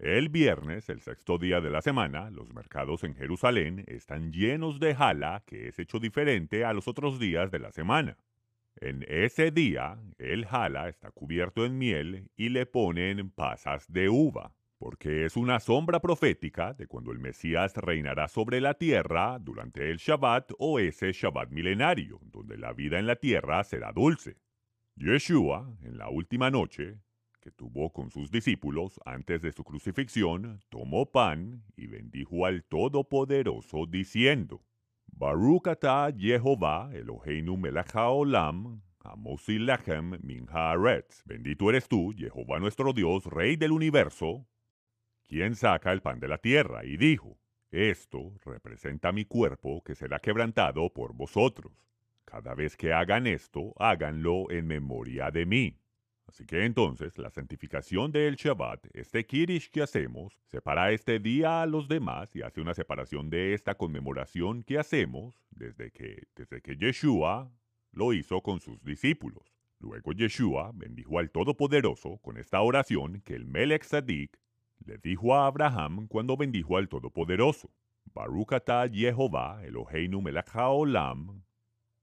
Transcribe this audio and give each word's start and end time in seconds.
El 0.00 0.28
viernes, 0.28 0.88
el 0.88 1.00
sexto 1.00 1.38
día 1.38 1.60
de 1.60 1.70
la 1.70 1.80
semana, 1.80 2.28
los 2.30 2.52
mercados 2.52 3.04
en 3.04 3.14
Jerusalén 3.14 3.84
están 3.86 4.32
llenos 4.32 4.80
de 4.80 4.94
jala 4.94 5.44
que 5.46 5.68
es 5.68 5.78
hecho 5.78 6.00
diferente 6.00 6.64
a 6.64 6.72
los 6.72 6.88
otros 6.88 7.20
días 7.20 7.52
de 7.52 7.60
la 7.60 7.70
semana. 7.70 8.16
En 8.80 9.04
ese 9.08 9.52
día, 9.52 9.96
el 10.18 10.46
jala 10.46 10.88
está 10.88 11.12
cubierto 11.12 11.64
en 11.64 11.78
miel 11.78 12.28
y 12.36 12.48
le 12.48 12.66
ponen 12.66 13.30
pasas 13.30 13.90
de 13.90 14.08
uva, 14.08 14.52
porque 14.78 15.26
es 15.26 15.36
una 15.36 15.60
sombra 15.60 16.00
profética 16.00 16.74
de 16.74 16.88
cuando 16.88 17.12
el 17.12 17.20
Mesías 17.20 17.76
reinará 17.76 18.26
sobre 18.26 18.60
la 18.60 18.74
tierra 18.74 19.38
durante 19.38 19.92
el 19.92 19.98
Shabbat 19.98 20.50
o 20.58 20.80
ese 20.80 21.12
Shabbat 21.12 21.50
milenario, 21.50 22.18
donde 22.24 22.58
la 22.58 22.72
vida 22.72 22.98
en 22.98 23.06
la 23.06 23.16
tierra 23.16 23.62
será 23.62 23.92
dulce. 23.92 24.38
Yeshua, 24.96 25.76
en 25.82 25.98
la 25.98 26.08
última 26.08 26.50
noche, 26.50 26.98
que 27.44 27.50
tuvo 27.50 27.92
con 27.92 28.10
sus 28.10 28.30
discípulos 28.30 28.98
antes 29.04 29.42
de 29.42 29.52
su 29.52 29.64
crucifixión, 29.64 30.62
tomó 30.70 31.12
pan 31.12 31.62
y 31.76 31.86
bendijo 31.86 32.46
al 32.46 32.64
Todopoderoso 32.64 33.84
diciendo, 33.86 34.62
Baruch 35.06 35.68
atah 35.68 36.10
Jehová 36.16 36.90
Eloheinu 36.94 37.58
melech 37.58 37.94
haolam, 37.94 38.80
hamosi 39.00 39.58
lechem. 39.58 40.12
Bendito 41.26 41.68
eres 41.68 41.86
tú, 41.86 42.14
Jehová 42.16 42.58
nuestro 42.60 42.94
Dios, 42.94 43.26
Rey 43.26 43.56
del 43.56 43.72
universo, 43.72 44.46
quien 45.28 45.54
saca 45.54 45.92
el 45.92 46.00
pan 46.00 46.20
de 46.20 46.28
la 46.28 46.38
tierra. 46.38 46.86
Y 46.86 46.96
dijo, 46.96 47.36
esto 47.70 48.32
representa 48.46 49.12
mi 49.12 49.26
cuerpo 49.26 49.82
que 49.84 49.94
será 49.94 50.18
quebrantado 50.18 50.90
por 50.94 51.12
vosotros. 51.12 51.72
Cada 52.24 52.54
vez 52.54 52.74
que 52.74 52.94
hagan 52.94 53.26
esto, 53.26 53.74
háganlo 53.76 54.50
en 54.50 54.66
memoria 54.66 55.30
de 55.30 55.44
mí. 55.44 55.83
Así 56.34 56.46
que 56.46 56.64
entonces 56.64 57.16
la 57.16 57.30
santificación 57.30 58.10
del 58.10 58.34
Shabbat, 58.34 58.86
este 58.92 59.24
Kiddush 59.24 59.68
que 59.70 59.82
hacemos, 59.82 60.36
separa 60.46 60.90
este 60.90 61.20
día 61.20 61.62
a 61.62 61.66
los 61.66 61.86
demás 61.86 62.34
y 62.34 62.42
hace 62.42 62.60
una 62.60 62.74
separación 62.74 63.30
de 63.30 63.54
esta 63.54 63.76
conmemoración 63.76 64.64
que 64.64 64.76
hacemos 64.76 65.40
desde 65.50 65.92
que, 65.92 66.24
desde 66.34 66.60
que 66.60 66.76
Yeshua 66.76 67.52
lo 67.92 68.12
hizo 68.12 68.40
con 68.40 68.58
sus 68.58 68.82
discípulos. 68.82 69.44
Luego 69.78 70.10
Yeshua 70.10 70.72
bendijo 70.74 71.20
al 71.20 71.30
Todopoderoso 71.30 72.18
con 72.18 72.36
esta 72.36 72.60
oración 72.62 73.20
que 73.20 73.36
el 73.36 73.46
Melech 73.46 73.84
Sadik 73.84 74.36
le 74.84 74.98
dijo 74.98 75.36
a 75.36 75.46
Abraham 75.46 76.08
cuando 76.08 76.36
bendijo 76.36 76.78
al 76.78 76.88
Todopoderoso. 76.88 77.70
Baruch 78.12 78.54
atah 78.54 78.88
Jehová 78.88 79.64
Eloheinu 79.64 80.20
melech 80.20 80.48
haolam, 80.52 81.44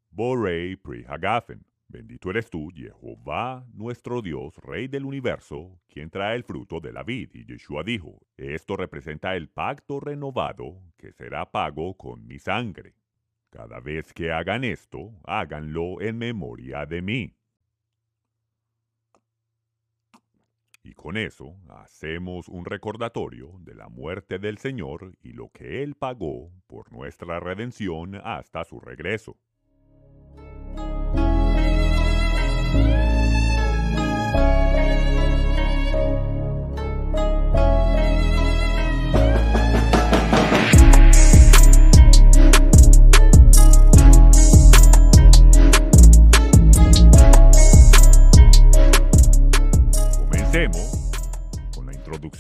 borei 0.10 0.78
pri 0.78 1.04
hagafen. 1.04 1.66
Bendito 1.92 2.30
eres 2.30 2.50
tú, 2.50 2.70
Jehová, 2.74 3.66
nuestro 3.74 4.22
Dios, 4.22 4.56
Rey 4.60 4.88
del 4.88 5.04
universo, 5.04 5.78
quien 5.90 6.10
trae 6.10 6.38
el 6.38 6.46
fruto 6.46 6.80
de 6.80 6.94
la 6.94 7.04
vid. 7.04 7.32
Y 7.34 7.46
Yeshua 7.46 7.84
dijo, 7.84 8.18
esto 8.38 8.78
representa 8.78 9.36
el 9.36 9.50
pacto 9.50 10.00
renovado 10.00 10.82
que 10.96 11.12
será 11.12 11.52
pago 11.52 11.98
con 11.98 12.26
mi 12.26 12.40
sangre. 12.40 12.96
Cada 13.50 13.82
vez 13.82 14.14
que 14.14 14.32
hagan 14.32 14.64
esto, 14.64 15.20
háganlo 15.26 16.00
en 16.00 16.18
memoria 16.18 16.86
de 16.86 17.02
mí. 17.02 17.36
Y 20.84 20.94
con 20.94 21.18
eso 21.18 21.58
hacemos 21.68 22.48
un 22.48 22.64
recordatorio 22.64 23.60
de 23.60 23.76
la 23.76 23.90
muerte 23.90 24.40
del 24.40 24.60
Señor 24.60 25.18
y 25.22 25.34
lo 25.34 25.50
que 25.50 25.84
Él 25.84 25.96
pagó 25.96 26.54
por 26.68 26.90
nuestra 26.94 27.42
redención 27.42 28.16
hasta 28.16 28.64
su 28.64 28.80
regreso. 28.80 29.38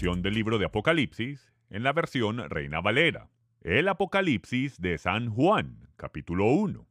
Del 0.01 0.33
libro 0.33 0.57
de 0.57 0.65
Apocalipsis 0.65 1.53
en 1.69 1.83
la 1.83 1.93
versión 1.93 2.49
Reina 2.49 2.81
Valera. 2.81 3.29
El 3.61 3.87
Apocalipsis 3.87 4.81
de 4.81 4.97
San 4.97 5.29
Juan, 5.29 5.89
capítulo 5.95 6.47
1. 6.47 6.87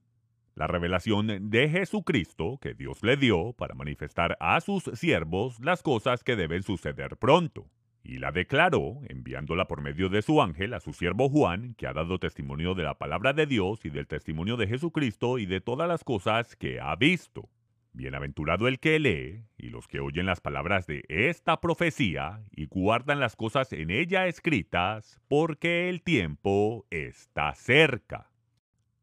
La 0.54 0.68
revelación 0.68 1.50
de 1.50 1.68
Jesucristo 1.68 2.58
que 2.62 2.74
Dios 2.74 3.02
le 3.02 3.16
dio 3.16 3.52
para 3.54 3.74
manifestar 3.74 4.36
a 4.38 4.60
sus 4.60 4.84
siervos 4.94 5.58
las 5.58 5.82
cosas 5.82 6.22
que 6.22 6.36
deben 6.36 6.62
suceder 6.62 7.16
pronto. 7.16 7.66
Y 8.04 8.18
la 8.18 8.30
declaró, 8.30 9.00
enviándola 9.08 9.66
por 9.66 9.82
medio 9.82 10.08
de 10.08 10.22
su 10.22 10.40
ángel 10.40 10.72
a 10.72 10.78
su 10.78 10.92
siervo 10.92 11.28
Juan, 11.28 11.74
que 11.74 11.88
ha 11.88 11.92
dado 11.92 12.20
testimonio 12.20 12.76
de 12.76 12.84
la 12.84 12.94
palabra 12.94 13.32
de 13.32 13.46
Dios 13.46 13.84
y 13.84 13.90
del 13.90 14.06
testimonio 14.06 14.56
de 14.56 14.68
Jesucristo 14.68 15.38
y 15.38 15.46
de 15.46 15.60
todas 15.60 15.88
las 15.88 16.04
cosas 16.04 16.54
que 16.54 16.78
ha 16.78 16.94
visto. 16.94 17.48
Bienaventurado 17.92 18.68
el 18.68 18.78
que 18.78 18.98
lee 18.98 19.44
y 19.58 19.68
los 19.68 19.88
que 19.88 20.00
oyen 20.00 20.26
las 20.26 20.40
palabras 20.40 20.86
de 20.86 21.04
esta 21.08 21.60
profecía 21.60 22.42
y 22.52 22.66
guardan 22.66 23.20
las 23.20 23.36
cosas 23.36 23.72
en 23.72 23.90
ella 23.90 24.26
escritas, 24.26 25.20
porque 25.28 25.88
el 25.88 26.02
tiempo 26.02 26.86
está 26.90 27.54
cerca. 27.54 28.30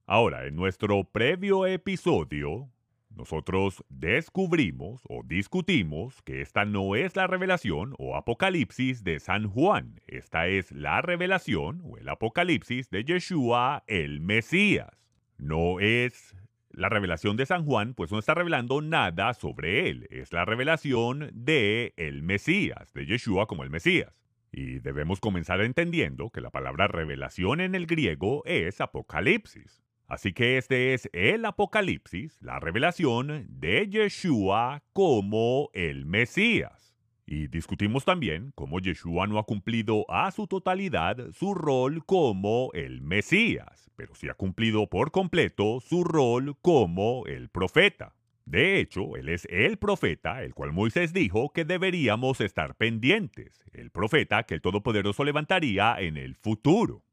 Ahora, 0.06 0.46
en 0.46 0.56
nuestro 0.56 1.03
previo 1.03 1.66
episodio, 1.66 2.70
nosotros 3.18 3.84
descubrimos 3.90 5.02
o 5.09 5.24
discutimos 5.25 6.22
que 6.22 6.42
esta 6.42 6.66
no 6.66 6.96
es 6.96 7.16
la 7.16 7.28
revelación 7.28 7.94
o 7.98 8.16
apocalipsis 8.16 9.04
de 9.04 9.19
San 9.19 9.50
Juan, 9.50 10.00
esta 10.08 10.48
es 10.48 10.72
la 10.72 11.02
revelación 11.02 11.81
o 11.84 11.98
el 11.98 12.08
apocalipsis 12.08 12.90
de 12.90 13.04
Yeshua 13.04 13.84
el 13.88 14.22
Mesías. 14.22 14.92
No 15.38 15.80
es 15.80 16.36
la 16.77 16.89
revelación 16.89 17.38
de 17.38 17.47
San 17.47 17.65
Juan, 17.65 17.95
pues 17.95 18.11
no 18.11 18.19
está 18.19 18.35
revelando 18.35 18.81
nada 18.81 19.33
sobre 19.33 19.89
él, 19.89 20.07
es 20.11 20.31
la 20.31 20.45
revelación 20.45 21.31
de 21.33 21.95
el 21.97 22.21
Mesías, 22.21 22.93
de 22.93 23.07
Yeshua 23.07 23.47
como 23.47 23.63
el 23.63 23.71
Mesías. 23.71 24.13
Y 24.51 24.77
debemos 24.79 25.19
comenzar 25.19 25.59
entendiendo 25.61 26.29
que 26.29 26.39
la 26.39 26.51
palabra 26.51 26.88
revelación 26.88 27.61
en 27.61 27.73
el 27.73 27.88
griego 27.88 28.43
es 28.45 28.79
apocalipsis. 28.79 29.81
Así 30.07 30.33
que 30.33 30.57
este 30.57 30.93
es 30.93 31.09
el 31.13 31.43
Apocalipsis, 31.45 32.41
la 32.41 32.59
revelación 32.59 33.47
de 33.49 33.89
Yeshua 33.89 34.83
como 34.94 35.69
el 35.73 36.05
Mesías. 36.05 36.87
Y 37.27 37.47
discutimos 37.47 38.05
también 38.05 38.53
cómo 38.55 38.79
Yeshua 38.79 39.27
no 39.27 39.38
ha 39.38 39.43
cumplido 39.43 40.05
a 40.09 40.31
su 40.31 40.47
totalidad 40.47 41.17
su 41.33 41.53
rol 41.53 42.05
como 42.05 42.71
el 42.73 43.01
Mesías, 43.01 43.91
pero 43.97 44.15
sí 44.15 44.29
ha 44.29 44.33
cumplido 44.33 44.88
por 44.88 45.11
completo 45.11 45.81
su 45.81 46.05
rol 46.05 46.55
como 46.61 47.25
el 47.27 47.49
profeta. 47.49 48.15
De 48.45 48.79
hecho, 48.79 49.17
él 49.17 49.27
es 49.27 49.45
el 49.51 49.77
profeta, 49.77 50.41
el 50.41 50.55
cual 50.55 50.71
Moisés 50.71 51.11
dijo 51.11 51.51
que 51.51 51.65
deberíamos 51.65 52.39
estar 52.39 52.75
pendientes, 52.75 53.65
el 53.73 53.91
profeta 53.91 54.44
que 54.44 54.55
el 54.55 54.61
Todopoderoso 54.61 55.25
levantaría 55.25 55.97
en 55.99 56.15
el 56.15 56.33
futuro 56.35 57.03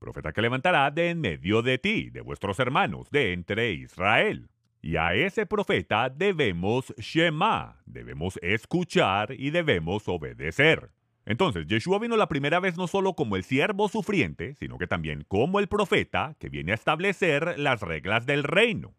profeta 0.00 0.32
que 0.32 0.40
levantará 0.42 0.90
de 0.90 1.10
en 1.10 1.20
medio 1.20 1.62
de 1.62 1.78
ti, 1.78 2.10
de 2.10 2.22
vuestros 2.22 2.58
hermanos, 2.58 3.10
de 3.10 3.32
entre 3.34 3.72
Israel. 3.72 4.48
Y 4.82 4.96
a 4.96 5.14
ese 5.14 5.44
profeta 5.46 6.08
debemos 6.08 6.94
Shema, 6.96 7.82
debemos 7.84 8.38
escuchar 8.42 9.32
y 9.32 9.50
debemos 9.50 10.08
obedecer. 10.08 10.90
Entonces, 11.26 11.66
Yeshua 11.66 11.98
vino 11.98 12.16
la 12.16 12.28
primera 12.28 12.60
vez 12.60 12.76
no 12.76 12.86
solo 12.86 13.14
como 13.14 13.36
el 13.36 13.44
siervo 13.44 13.88
sufriente, 13.88 14.54
sino 14.54 14.78
que 14.78 14.86
también 14.86 15.24
como 15.28 15.60
el 15.60 15.68
profeta 15.68 16.34
que 16.38 16.48
viene 16.48 16.72
a 16.72 16.76
establecer 16.76 17.58
las 17.58 17.82
reglas 17.82 18.24
del 18.26 18.42
reino. 18.42 18.94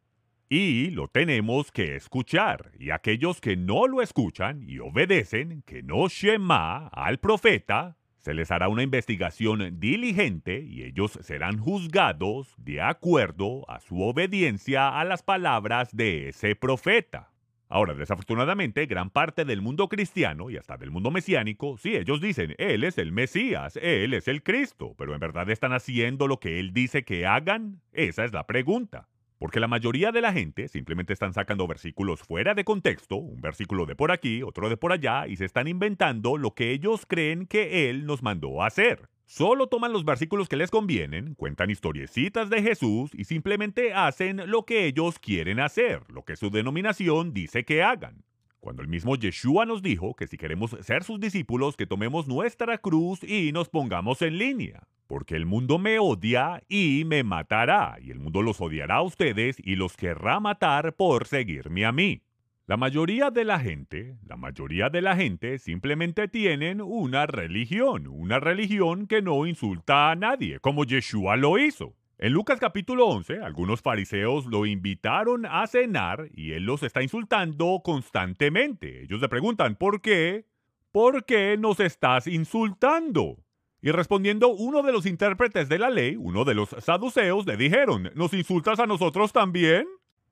Y 0.47 0.91
lo 0.91 1.07
tenemos 1.07 1.71
que 1.71 1.95
escuchar, 1.95 2.71
y 2.77 2.91
aquellos 2.91 3.41
que 3.41 3.55
no 3.55 3.87
lo 3.87 4.01
escuchan 4.01 4.63
y 4.67 4.79
obedecen, 4.79 5.63
que 5.63 5.81
no 5.81 6.09
Shema 6.09 6.87
al 6.89 7.19
profeta, 7.19 7.97
se 8.21 8.33
les 8.33 8.51
hará 8.51 8.69
una 8.69 8.83
investigación 8.83 9.79
diligente 9.79 10.59
y 10.61 10.83
ellos 10.83 11.17
serán 11.21 11.57
juzgados 11.57 12.53
de 12.57 12.81
acuerdo 12.81 13.69
a 13.69 13.79
su 13.79 14.01
obediencia 14.01 14.99
a 14.99 15.03
las 15.05 15.23
palabras 15.23 15.95
de 15.95 16.29
ese 16.29 16.55
profeta. 16.55 17.31
Ahora, 17.67 17.93
desafortunadamente, 17.93 18.85
gran 18.85 19.09
parte 19.09 19.45
del 19.45 19.61
mundo 19.61 19.87
cristiano 19.87 20.49
y 20.49 20.57
hasta 20.57 20.77
del 20.77 20.91
mundo 20.91 21.09
mesiánico, 21.09 21.77
sí, 21.77 21.95
ellos 21.95 22.19
dicen, 22.19 22.53
Él 22.57 22.83
es 22.83 22.97
el 22.97 23.13
Mesías, 23.13 23.77
Él 23.81 24.13
es 24.13 24.27
el 24.27 24.43
Cristo, 24.43 24.93
pero 24.97 25.13
en 25.13 25.21
verdad 25.21 25.49
están 25.49 25.71
haciendo 25.71 26.27
lo 26.27 26.39
que 26.39 26.59
Él 26.59 26.73
dice 26.73 27.03
que 27.05 27.25
hagan. 27.25 27.81
Esa 27.93 28.25
es 28.25 28.33
la 28.33 28.45
pregunta. 28.45 29.07
Porque 29.41 29.59
la 29.59 29.67
mayoría 29.67 30.11
de 30.11 30.21
la 30.21 30.33
gente 30.33 30.67
simplemente 30.67 31.13
están 31.13 31.33
sacando 31.33 31.65
versículos 31.65 32.21
fuera 32.21 32.53
de 32.53 32.63
contexto, 32.63 33.15
un 33.15 33.41
versículo 33.41 33.87
de 33.87 33.95
por 33.95 34.11
aquí, 34.11 34.43
otro 34.43 34.69
de 34.69 34.77
por 34.77 34.91
allá, 34.91 35.25
y 35.25 35.35
se 35.35 35.45
están 35.45 35.67
inventando 35.67 36.37
lo 36.37 36.53
que 36.53 36.69
ellos 36.69 37.07
creen 37.07 37.47
que 37.47 37.89
Él 37.89 38.05
nos 38.05 38.21
mandó 38.21 38.61
a 38.61 38.67
hacer. 38.67 39.09
Solo 39.25 39.65
toman 39.65 39.93
los 39.93 40.05
versículos 40.05 40.47
que 40.47 40.57
les 40.57 40.69
convienen, 40.69 41.33
cuentan 41.33 41.71
historiecitas 41.71 42.51
de 42.51 42.61
Jesús 42.61 43.09
y 43.15 43.23
simplemente 43.23 43.95
hacen 43.95 44.47
lo 44.47 44.63
que 44.63 44.85
ellos 44.85 45.17
quieren 45.17 45.59
hacer, 45.59 46.03
lo 46.09 46.23
que 46.23 46.35
su 46.35 46.51
denominación 46.51 47.33
dice 47.33 47.65
que 47.65 47.81
hagan. 47.81 48.23
Cuando 48.61 48.83
el 48.83 48.87
mismo 48.87 49.15
Yeshua 49.15 49.65
nos 49.65 49.81
dijo 49.81 50.13
que 50.13 50.27
si 50.27 50.37
queremos 50.37 50.77
ser 50.81 51.03
sus 51.03 51.19
discípulos, 51.19 51.75
que 51.75 51.87
tomemos 51.87 52.27
nuestra 52.27 52.77
cruz 52.77 53.23
y 53.23 53.51
nos 53.51 53.69
pongamos 53.69 54.21
en 54.21 54.37
línea. 54.37 54.87
Porque 55.07 55.35
el 55.35 55.47
mundo 55.47 55.79
me 55.79 55.97
odia 55.97 56.61
y 56.69 57.03
me 57.05 57.23
matará, 57.23 57.97
y 58.01 58.11
el 58.11 58.19
mundo 58.19 58.43
los 58.43 58.61
odiará 58.61 58.97
a 58.97 59.01
ustedes 59.01 59.57
y 59.59 59.75
los 59.75 59.97
querrá 59.97 60.39
matar 60.39 60.93
por 60.93 61.25
seguirme 61.25 61.85
a 61.85 61.91
mí. 61.91 62.21
La 62.67 62.77
mayoría 62.77 63.31
de 63.31 63.43
la 63.43 63.59
gente, 63.59 64.15
la 64.25 64.37
mayoría 64.37 64.89
de 64.89 65.01
la 65.01 65.15
gente 65.15 65.57
simplemente 65.57 66.27
tienen 66.27 66.81
una 66.81 67.25
religión, 67.25 68.07
una 68.07 68.39
religión 68.39 69.07
que 69.07 69.23
no 69.23 69.47
insulta 69.47 70.11
a 70.11 70.15
nadie, 70.15 70.59
como 70.59 70.85
Yeshua 70.85 71.35
lo 71.35 71.57
hizo. 71.57 71.95
En 72.23 72.33
Lucas 72.33 72.59
capítulo 72.59 73.07
11, 73.07 73.39
algunos 73.39 73.81
fariseos 73.81 74.45
lo 74.45 74.67
invitaron 74.67 75.47
a 75.47 75.65
cenar 75.65 76.29
y 76.31 76.51
él 76.51 76.65
los 76.65 76.83
está 76.83 77.01
insultando 77.01 77.81
constantemente. 77.83 79.01
Ellos 79.01 79.21
le 79.21 79.27
preguntan, 79.27 79.75
¿por 79.75 80.01
qué? 80.01 80.45
¿Por 80.91 81.25
qué 81.25 81.57
nos 81.57 81.79
estás 81.79 82.27
insultando? 82.27 83.37
Y 83.81 83.89
respondiendo 83.89 84.49
uno 84.49 84.83
de 84.83 84.91
los 84.91 85.07
intérpretes 85.07 85.67
de 85.67 85.79
la 85.79 85.89
ley, 85.89 86.15
uno 86.15 86.45
de 86.45 86.53
los 86.53 86.69
saduceos, 86.77 87.47
le 87.47 87.57
dijeron, 87.57 88.11
¿nos 88.13 88.35
insultas 88.35 88.79
a 88.79 88.85
nosotros 88.85 89.33
también? 89.33 89.87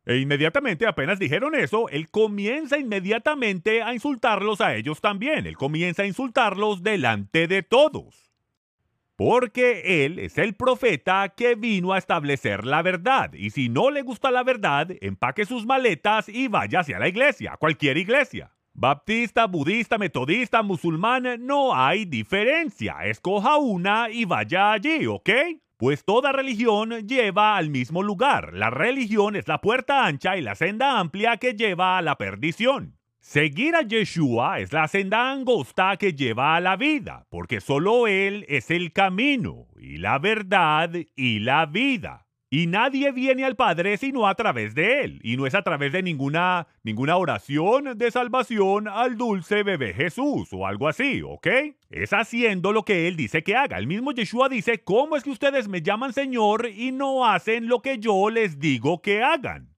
E 0.05 0.17
inmediatamente, 0.17 0.85
apenas 0.85 1.17
dijeron 1.17 1.55
eso, 1.55 1.89
él 1.89 2.11
comienza 2.11 2.77
inmediatamente 2.77 3.81
a 3.81 3.95
insultarlos 3.95 4.61
a 4.61 4.75
ellos 4.75 5.01
también. 5.01 5.47
Él 5.47 5.57
comienza 5.57 6.03
a 6.03 6.05
insultarlos 6.05 6.83
delante 6.83 7.47
de 7.47 7.63
todos. 7.63 8.28
Porque 9.19 10.05
él 10.05 10.17
es 10.17 10.37
el 10.37 10.53
profeta 10.53 11.27
que 11.35 11.55
vino 11.55 11.91
a 11.91 11.97
establecer 11.97 12.65
la 12.65 12.81
verdad. 12.81 13.33
Y 13.33 13.49
si 13.49 13.67
no 13.67 13.91
le 13.91 14.01
gusta 14.01 14.31
la 14.31 14.43
verdad, 14.43 14.91
empaque 15.01 15.43
sus 15.43 15.65
maletas 15.65 16.29
y 16.29 16.47
vaya 16.47 16.79
hacia 16.79 16.99
la 16.99 17.09
iglesia, 17.09 17.57
cualquier 17.59 17.97
iglesia. 17.97 18.53
Baptista, 18.73 19.45
budista, 19.47 19.97
metodista, 19.97 20.63
musulmán, 20.63 21.45
no 21.45 21.75
hay 21.75 22.05
diferencia. 22.05 22.95
Escoja 23.03 23.57
una 23.57 24.09
y 24.09 24.23
vaya 24.23 24.71
allí, 24.71 25.05
¿ok? 25.05 25.29
Pues 25.75 26.05
toda 26.05 26.31
religión 26.31 27.05
lleva 27.05 27.57
al 27.57 27.69
mismo 27.69 28.03
lugar. 28.03 28.53
La 28.53 28.69
religión 28.69 29.35
es 29.35 29.49
la 29.49 29.59
puerta 29.59 30.05
ancha 30.05 30.37
y 30.37 30.41
la 30.41 30.55
senda 30.55 30.97
amplia 30.97 31.35
que 31.35 31.55
lleva 31.55 31.97
a 31.97 32.01
la 32.01 32.17
perdición. 32.17 32.98
Seguir 33.21 33.75
a 33.75 33.81
Yeshua 33.81 34.59
es 34.59 34.71
la 34.71 34.87
senda 34.87 35.31
angosta 35.31 35.97
que 35.97 36.13
lleva 36.13 36.55
a 36.55 36.61
la 36.61 36.77
vida, 36.77 37.27
porque 37.29 37.59
solo 37.59 38.07
Él 38.07 38.45
es 38.47 38.71
el 38.71 38.93
camino 38.93 39.67
y 39.77 39.97
la 39.97 40.19
verdad 40.19 40.89
y 41.15 41.39
la 41.39 41.65
vida. 41.65 42.25
Y 42.49 42.65
nadie 42.65 43.11
viene 43.11 43.45
al 43.45 43.55
Padre 43.55 43.97
sino 43.97 44.25
a 44.25 44.33
través 44.35 44.73
de 44.73 45.01
Él. 45.01 45.19
Y 45.21 45.37
no 45.37 45.45
es 45.45 45.53
a 45.53 45.61
través 45.61 45.91
de 45.91 46.01
ninguna, 46.01 46.67
ninguna 46.81 47.17
oración 47.17 47.97
de 47.97 48.09
salvación 48.09 48.87
al 48.87 49.17
dulce 49.17 49.63
bebé 49.63 49.93
Jesús 49.93 50.49
o 50.51 50.65
algo 50.65 50.87
así, 50.87 51.21
¿ok? 51.21 51.47
Es 51.91 52.13
haciendo 52.13 52.71
lo 52.71 52.83
que 52.83 53.07
Él 53.07 53.17
dice 53.17 53.43
que 53.43 53.55
haga. 53.55 53.77
El 53.77 53.85
mismo 53.85 54.13
Yeshua 54.13 54.49
dice, 54.49 54.81
¿cómo 54.83 55.15
es 55.15 55.23
que 55.23 55.29
ustedes 55.29 55.67
me 55.67 55.81
llaman 55.81 56.13
Señor 56.13 56.67
y 56.67 56.91
no 56.91 57.27
hacen 57.27 57.67
lo 57.67 57.81
que 57.81 57.99
yo 57.99 58.29
les 58.29 58.59
digo 58.59 59.01
que 59.01 59.21
hagan? 59.21 59.75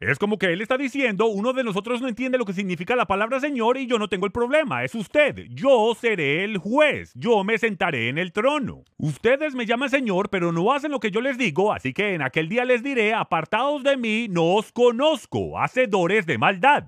Es 0.00 0.18
como 0.18 0.38
que 0.38 0.46
él 0.46 0.62
está 0.62 0.78
diciendo, 0.78 1.26
uno 1.26 1.52
de 1.52 1.62
nosotros 1.62 2.00
no 2.00 2.08
entiende 2.08 2.38
lo 2.38 2.46
que 2.46 2.54
significa 2.54 2.96
la 2.96 3.04
palabra 3.04 3.38
Señor 3.38 3.76
y 3.76 3.86
yo 3.86 3.98
no 3.98 4.08
tengo 4.08 4.24
el 4.24 4.32
problema, 4.32 4.82
es 4.82 4.94
usted. 4.94 5.44
Yo 5.50 5.94
seré 5.94 6.42
el 6.42 6.56
juez, 6.56 7.12
yo 7.14 7.44
me 7.44 7.58
sentaré 7.58 8.08
en 8.08 8.16
el 8.16 8.32
trono. 8.32 8.84
Ustedes 8.96 9.54
me 9.54 9.66
llaman 9.66 9.90
Señor, 9.90 10.30
pero 10.30 10.52
no 10.52 10.72
hacen 10.72 10.90
lo 10.90 11.00
que 11.00 11.10
yo 11.10 11.20
les 11.20 11.36
digo, 11.36 11.70
así 11.70 11.92
que 11.92 12.14
en 12.14 12.22
aquel 12.22 12.48
día 12.48 12.64
les 12.64 12.82
diré, 12.82 13.12
apartados 13.12 13.82
de 13.82 13.98
mí, 13.98 14.26
no 14.30 14.54
os 14.54 14.72
conozco, 14.72 15.58
hacedores 15.58 16.24
de 16.24 16.38
maldad. 16.38 16.84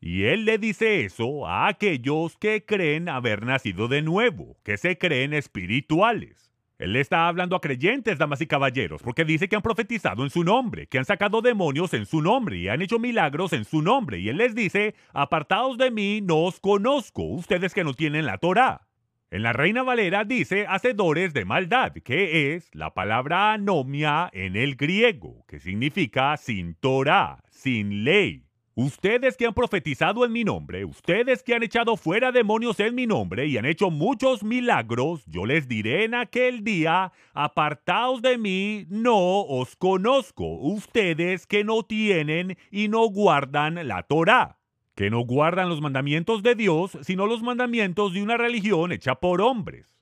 Y 0.00 0.22
él 0.26 0.44
le 0.44 0.58
dice 0.58 1.04
eso 1.04 1.48
a 1.48 1.66
aquellos 1.66 2.36
que 2.36 2.64
creen 2.64 3.08
haber 3.08 3.44
nacido 3.44 3.88
de 3.88 4.00
nuevo, 4.00 4.56
que 4.62 4.76
se 4.76 4.96
creen 4.96 5.32
espirituales. 5.32 6.51
Él 6.82 6.96
está 6.96 7.28
hablando 7.28 7.54
a 7.54 7.60
creyentes, 7.60 8.18
damas 8.18 8.40
y 8.40 8.48
caballeros, 8.48 9.04
porque 9.04 9.24
dice 9.24 9.48
que 9.48 9.54
han 9.54 9.62
profetizado 9.62 10.24
en 10.24 10.30
su 10.30 10.42
nombre, 10.42 10.88
que 10.88 10.98
han 10.98 11.04
sacado 11.04 11.40
demonios 11.40 11.94
en 11.94 12.06
su 12.06 12.20
nombre 12.20 12.56
y 12.56 12.66
han 12.66 12.82
hecho 12.82 12.98
milagros 12.98 13.52
en 13.52 13.64
su 13.64 13.82
nombre. 13.82 14.18
Y 14.18 14.28
él 14.28 14.38
les 14.38 14.56
dice, 14.56 14.96
apartados 15.12 15.78
de 15.78 15.92
mí, 15.92 16.20
no 16.22 16.38
os 16.38 16.58
conozco, 16.58 17.22
ustedes 17.22 17.72
que 17.72 17.84
no 17.84 17.94
tienen 17.94 18.26
la 18.26 18.38
Torah. 18.38 18.88
En 19.30 19.44
la 19.44 19.52
Reina 19.52 19.84
Valera 19.84 20.24
dice 20.24 20.66
hacedores 20.68 21.32
de 21.34 21.44
maldad, 21.44 21.92
que 22.04 22.52
es 22.52 22.68
la 22.74 22.94
palabra 22.94 23.52
anomia 23.52 24.28
en 24.32 24.56
el 24.56 24.74
griego, 24.74 25.44
que 25.46 25.60
significa 25.60 26.36
sin 26.36 26.74
Torah, 26.74 27.44
sin 27.48 28.02
ley. 28.02 28.44
Ustedes 28.74 29.36
que 29.36 29.44
han 29.44 29.52
profetizado 29.52 30.24
en 30.24 30.32
mi 30.32 30.44
nombre, 30.44 30.86
ustedes 30.86 31.42
que 31.42 31.54
han 31.54 31.62
echado 31.62 31.98
fuera 31.98 32.32
demonios 32.32 32.80
en 32.80 32.94
mi 32.94 33.06
nombre 33.06 33.46
y 33.46 33.58
han 33.58 33.66
hecho 33.66 33.90
muchos 33.90 34.42
milagros, 34.42 35.22
yo 35.26 35.44
les 35.44 35.68
diré 35.68 36.04
en 36.04 36.14
aquel 36.14 36.64
día, 36.64 37.12
apartaos 37.34 38.22
de 38.22 38.38
mí, 38.38 38.86
no 38.88 39.42
os 39.42 39.76
conozco, 39.76 40.46
ustedes 40.46 41.46
que 41.46 41.64
no 41.64 41.82
tienen 41.82 42.56
y 42.70 42.88
no 42.88 43.04
guardan 43.10 43.86
la 43.86 44.04
Torah, 44.04 44.58
que 44.94 45.10
no 45.10 45.20
guardan 45.20 45.68
los 45.68 45.82
mandamientos 45.82 46.42
de 46.42 46.54
Dios, 46.54 46.96
sino 47.02 47.26
los 47.26 47.42
mandamientos 47.42 48.14
de 48.14 48.22
una 48.22 48.38
religión 48.38 48.90
hecha 48.90 49.16
por 49.16 49.42
hombres. 49.42 49.94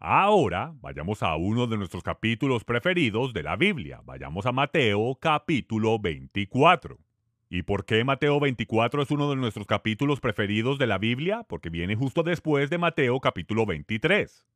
Ahora, 0.00 0.74
vayamos 0.80 1.22
a 1.22 1.36
uno 1.36 1.68
de 1.68 1.76
nuestros 1.76 2.02
capítulos 2.02 2.64
preferidos 2.64 3.32
de 3.32 3.44
la 3.44 3.54
Biblia, 3.54 4.00
vayamos 4.04 4.46
a 4.46 4.52
Mateo 4.52 5.16
capítulo 5.20 6.00
24. 6.00 6.98
¿Y 7.52 7.62
por 7.62 7.84
qué 7.84 8.04
Mateo 8.04 8.38
24 8.38 9.02
es 9.02 9.10
uno 9.10 9.28
de 9.28 9.34
nuestros 9.34 9.66
capítulos 9.66 10.20
preferidos 10.20 10.78
de 10.78 10.86
la 10.86 10.98
Biblia? 10.98 11.42
Porque 11.48 11.68
viene 11.68 11.96
justo 11.96 12.22
después 12.22 12.70
de 12.70 12.78
Mateo 12.78 13.18
capítulo 13.18 13.66
23. 13.66 14.46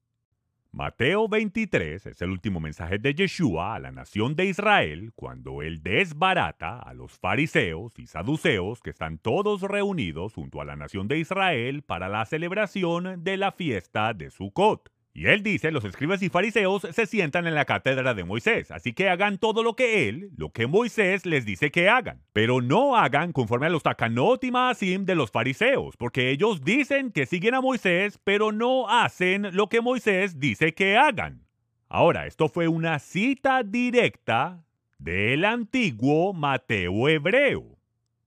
Mateo 0.70 1.29
23 1.29 2.06
es 2.06 2.23
el 2.23 2.31
último 2.31 2.61
mensaje 2.61 2.99
de 2.99 3.12
Yeshua 3.12 3.75
a 3.75 3.81
la 3.81 3.91
nación 3.91 4.37
de 4.37 4.44
Israel 4.44 5.11
cuando 5.17 5.62
él 5.62 5.82
desbarata 5.82 6.79
a 6.79 6.94
los 6.94 7.19
fariseos 7.19 7.99
y 7.99 8.06
saduceos 8.06 8.81
que 8.81 8.91
están 8.91 9.19
todos 9.19 9.62
reunidos 9.62 10.35
junto 10.35 10.61
a 10.61 10.64
la 10.64 10.76
nación 10.76 11.08
de 11.08 11.19
Israel 11.19 11.82
para 11.82 12.08
la 12.08 12.25
celebración 12.26 13.25
de 13.25 13.37
la 13.37 13.50
fiesta 13.50 14.14
de 14.14 14.31
Sukkot. 14.31 14.94
Y 15.16 15.26
él 15.28 15.44
dice, 15.44 15.70
los 15.70 15.84
escribas 15.84 16.20
y 16.22 16.28
fariseos 16.28 16.88
se 16.90 17.06
sientan 17.06 17.46
en 17.46 17.55
la 17.55 17.66
cátedra 17.66 18.14
de 18.14 18.25
Moisés, 18.25 18.72
así 18.72 18.93
que 18.94 19.08
hagan 19.08 19.38
todo 19.38 19.62
lo 19.62 19.76
que 19.76 20.08
él, 20.08 20.31
lo 20.37 20.50
que 20.50 20.66
Moisés 20.66 21.25
les 21.25 21.46
dice 21.46 21.70
que 21.70 21.88
hagan, 21.88 22.20
pero 22.32 22.61
no 22.61 22.96
hagan 22.96 23.32
conforme 23.32 23.66
a 23.66 23.70
los 23.70 23.84
takanot 23.84 24.43
y 24.43 24.50
de 24.99 25.14
los 25.14 25.31
fariseos, 25.31 25.96
porque 25.96 26.31
ellos 26.31 26.64
dicen 26.64 27.12
que 27.12 27.26
siguen 27.26 27.55
a 27.55 27.61
Moisés, 27.61 28.19
pero 28.25 28.50
no 28.50 28.90
hacen 28.90 29.55
lo 29.55 29.69
que 29.69 29.81
Moisés 29.81 30.40
dice 30.40 30.75
que 30.75 30.96
hagan. 30.96 31.46
Ahora, 31.88 32.27
esto 32.27 32.48
fue 32.48 32.67
una 32.67 32.98
cita 32.98 33.62
directa 33.62 34.65
del 34.98 35.44
antiguo 35.44 36.32
Mateo 36.32 37.08
hebreo. 37.08 37.79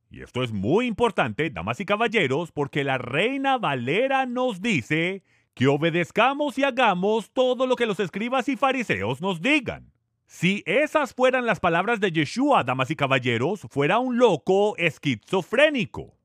Y 0.10 0.22
esto 0.22 0.42
es 0.42 0.54
muy 0.54 0.86
importante, 0.86 1.50
damas 1.50 1.82
y 1.82 1.86
caballeros, 1.86 2.54
porque 2.54 2.86
la 2.86 2.98
reina 2.98 3.58
Valera 3.58 4.26
nos 4.26 4.62
dice 4.62 5.22
que 5.58 5.68
obedezcamos 5.68 6.56
y 6.60 6.64
hagamos 6.64 7.32
todo 7.32 7.66
lo 7.66 7.76
que 7.76 7.88
los 7.88 8.00
escribas 8.00 8.48
y 8.48 8.56
fariseos 8.56 9.22
nos 9.22 9.42
digan. 9.42 9.92
Si 10.28 10.62
esas 10.68 11.16
fueran 11.16 11.48
las 11.48 11.60
palabras 11.60 12.00
de 12.00 12.12
Yeshua, 12.12 12.64
damas 12.64 12.92
y 12.92 12.96
caballeros, 12.96 13.62
fuera 13.72 13.98
un 13.98 14.20
loco 14.20 14.78
esquizofrénico. 14.78 16.17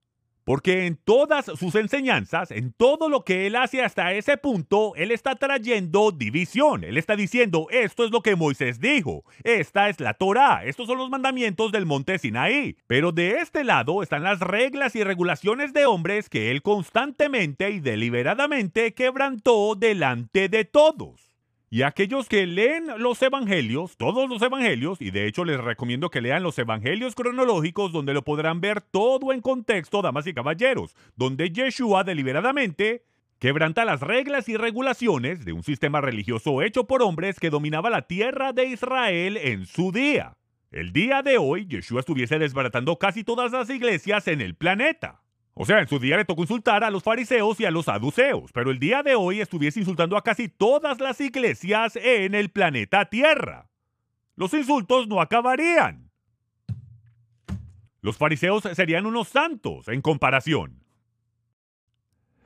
Porque 0.45 0.87
en 0.87 0.97
todas 0.97 1.47
sus 1.47 1.75
enseñanzas, 1.75 2.51
en 2.51 2.73
todo 2.73 3.09
lo 3.09 3.25
que 3.25 3.47
él 3.47 3.57
hace 3.57 3.83
hasta 3.83 4.13
ese 4.13 4.37
punto, 4.37 4.95
él 4.97 5.11
está 5.11 5.37
trayendo 5.37 6.11
división. 6.11 6.85
Él 6.85 6.97
está 6.97 7.17
diciendo, 7.17 7.67
esto 7.71 8.05
es 8.05 8.11
lo 8.11 8.23
que 8.23 8.37
Moisés 8.37 8.81
dijo, 8.81 9.25
esta 9.45 9.89
es 9.89 10.01
la 10.01 10.15
Torah, 10.15 10.65
estos 10.65 10.87
son 10.87 10.99
los 10.99 11.11
mandamientos 11.11 11.73
del 11.73 11.87
monte 11.87 12.19
Sinaí. 12.19 12.77
Pero 12.87 13.13
de 13.13 13.39
este 13.39 13.65
lado 13.65 14.03
están 14.03 14.23
las 14.23 14.41
reglas 14.41 14.97
y 14.97 15.05
regulaciones 15.05 15.73
de 15.73 15.87
hombres 15.87 16.29
que 16.29 16.51
él 16.51 16.63
constantemente 16.63 17.71
y 17.71 17.81
deliberadamente 17.81 18.95
quebrantó 18.95 19.75
delante 19.75 20.49
de 20.49 20.65
todos. 20.65 21.32
Y 21.73 21.85
aquellos 21.85 22.29
que 22.29 22.47
leen 22.47 22.85
los 22.99 23.23
evangelios, 23.23 23.97
todos 23.97 24.29
los 24.29 24.43
evangelios, 24.43 25.01
y 25.01 25.11
de 25.11 25.27
hecho 25.27 25.43
les 25.43 25.59
recomiendo 25.59 26.11
que 26.11 26.21
lean 26.21 26.43
los 26.43 26.59
evangelios 26.59 27.15
cronológicos 27.15 27.93
donde 27.93 28.13
lo 28.13 28.21
podrán 28.21 28.61
ver 28.61 28.83
todo 28.83 29.33
en 29.33 29.41
contexto, 29.41 30.03
damas 30.03 30.27
y 30.27 30.35
caballeros, 30.35 30.95
donde 31.17 31.49
Yeshua 31.49 32.05
deliberadamente 32.05 33.07
quebranta 33.39 33.87
las 33.87 34.03
reglas 34.03 34.51
y 34.51 34.59
regulaciones 34.59 35.47
de 35.47 35.55
un 35.55 35.63
sistema 35.63 36.03
religioso 36.03 36.61
hecho 36.61 36.87
por 36.87 37.01
hombres 37.01 37.41
que 37.41 37.49
dominaba 37.49 37.89
la 37.89 38.03
tierra 38.03 38.53
de 38.53 38.67
Israel 38.67 39.39
en 39.39 39.65
su 39.65 39.93
día. 39.93 40.37
El 40.73 40.93
día 40.93 41.23
de 41.23 41.39
hoy, 41.39 41.67
Yeshua 41.67 42.01
estuviese 42.01 42.39
desbaratando 42.39 42.99
casi 42.99 43.25
todas 43.25 43.51
las 43.51 43.71
iglesias 43.71 44.29
en 44.29 44.43
el 44.43 44.57
planeta. 44.57 45.22
O 45.55 45.67
sea, 45.67 45.81
en 45.81 45.89
su 45.89 45.99
día 45.99 46.17
le 46.17 46.25
tocó 46.25 46.43
insultar 46.43 46.83
a 46.83 46.91
los 46.91 47.03
fariseos 47.03 47.61
y 47.61 47.67
a 47.67 47.71
los 47.71 47.85
saduceos, 47.85 48.51
pero 48.53 48.71
el 48.71 48.79
día 48.79 49.03
de 49.03 49.15
hoy 49.15 49.41
estuviese 49.41 49.81
insultando 49.81 50.17
a 50.17 50.25
casi 50.25 50.49
todas 50.49 50.99
las 51.01 51.21
iglesias 51.21 51.97
en 51.97 52.35
el 52.35 52.51
planeta 52.51 53.05
Tierra. 53.07 53.69
Los 54.35 54.55
insultos 54.55 55.09
no 55.09 55.21
acabarían. 55.21 56.11
Los 58.01 58.17
fariseos 58.17 58.63
serían 58.75 59.07
unos 59.07 59.29
santos 59.29 59.89
en 59.89 60.01
comparación. 60.01 60.83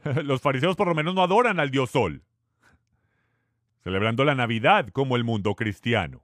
Los 0.24 0.40
fariseos 0.40 0.76
por 0.76 0.88
lo 0.88 0.94
menos 0.94 1.14
no 1.14 1.22
adoran 1.22 1.60
al 1.60 1.70
dios 1.70 1.90
Sol, 1.90 2.22
celebrando 3.82 4.24
la 4.24 4.34
Navidad 4.34 4.88
como 4.88 5.16
el 5.16 5.24
mundo 5.24 5.54
cristiano. 5.54 6.22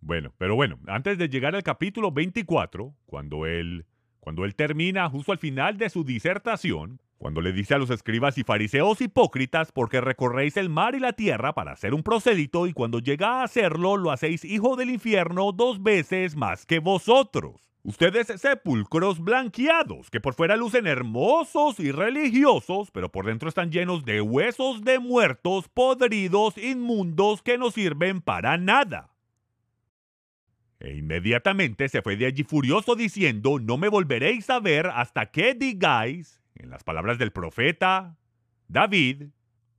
Bueno, 0.00 0.32
pero 0.38 0.56
bueno, 0.56 0.78
antes 0.86 1.18
de 1.18 1.28
llegar 1.28 1.54
al 1.54 1.62
capítulo 1.62 2.10
24, 2.10 2.94
cuando 3.06 3.46
él, 3.46 3.86
cuando 4.22 4.44
él 4.44 4.54
termina 4.54 5.10
justo 5.10 5.32
al 5.32 5.38
final 5.38 5.76
de 5.78 5.90
su 5.90 6.04
disertación, 6.04 7.00
cuando 7.18 7.40
le 7.40 7.52
dice 7.52 7.74
a 7.74 7.78
los 7.78 7.90
escribas 7.90 8.38
y 8.38 8.44
fariseos 8.44 9.00
hipócritas, 9.00 9.72
porque 9.72 10.00
recorréis 10.00 10.56
el 10.56 10.68
mar 10.68 10.94
y 10.94 11.00
la 11.00 11.12
tierra 11.12 11.54
para 11.54 11.72
hacer 11.72 11.92
un 11.92 12.04
prosélito, 12.04 12.68
y 12.68 12.72
cuando 12.72 13.00
llega 13.00 13.40
a 13.40 13.42
hacerlo, 13.42 13.96
lo 13.96 14.12
hacéis 14.12 14.44
hijo 14.44 14.76
del 14.76 14.90
infierno 14.90 15.50
dos 15.50 15.82
veces 15.82 16.36
más 16.36 16.66
que 16.66 16.78
vosotros. 16.78 17.72
Ustedes 17.82 18.28
sepulcros 18.40 19.18
blanqueados, 19.18 20.08
que 20.08 20.20
por 20.20 20.34
fuera 20.34 20.56
lucen 20.56 20.86
hermosos 20.86 21.80
y 21.80 21.90
religiosos, 21.90 22.92
pero 22.92 23.10
por 23.10 23.26
dentro 23.26 23.48
están 23.48 23.72
llenos 23.72 24.04
de 24.04 24.20
huesos 24.20 24.84
de 24.84 25.00
muertos, 25.00 25.68
podridos, 25.68 26.56
inmundos, 26.58 27.42
que 27.42 27.58
no 27.58 27.72
sirven 27.72 28.20
para 28.20 28.56
nada. 28.56 29.11
E 30.82 30.96
inmediatamente 30.96 31.88
se 31.88 32.02
fue 32.02 32.16
de 32.16 32.26
allí 32.26 32.42
furioso 32.42 32.96
diciendo, 32.96 33.60
no 33.60 33.78
me 33.78 33.88
volveréis 33.88 34.50
a 34.50 34.58
ver 34.58 34.88
hasta 34.88 35.30
que 35.30 35.54
digáis, 35.54 36.40
en 36.56 36.70
las 36.70 36.82
palabras 36.82 37.18
del 37.18 37.30
profeta 37.30 38.16
David, 38.66 39.28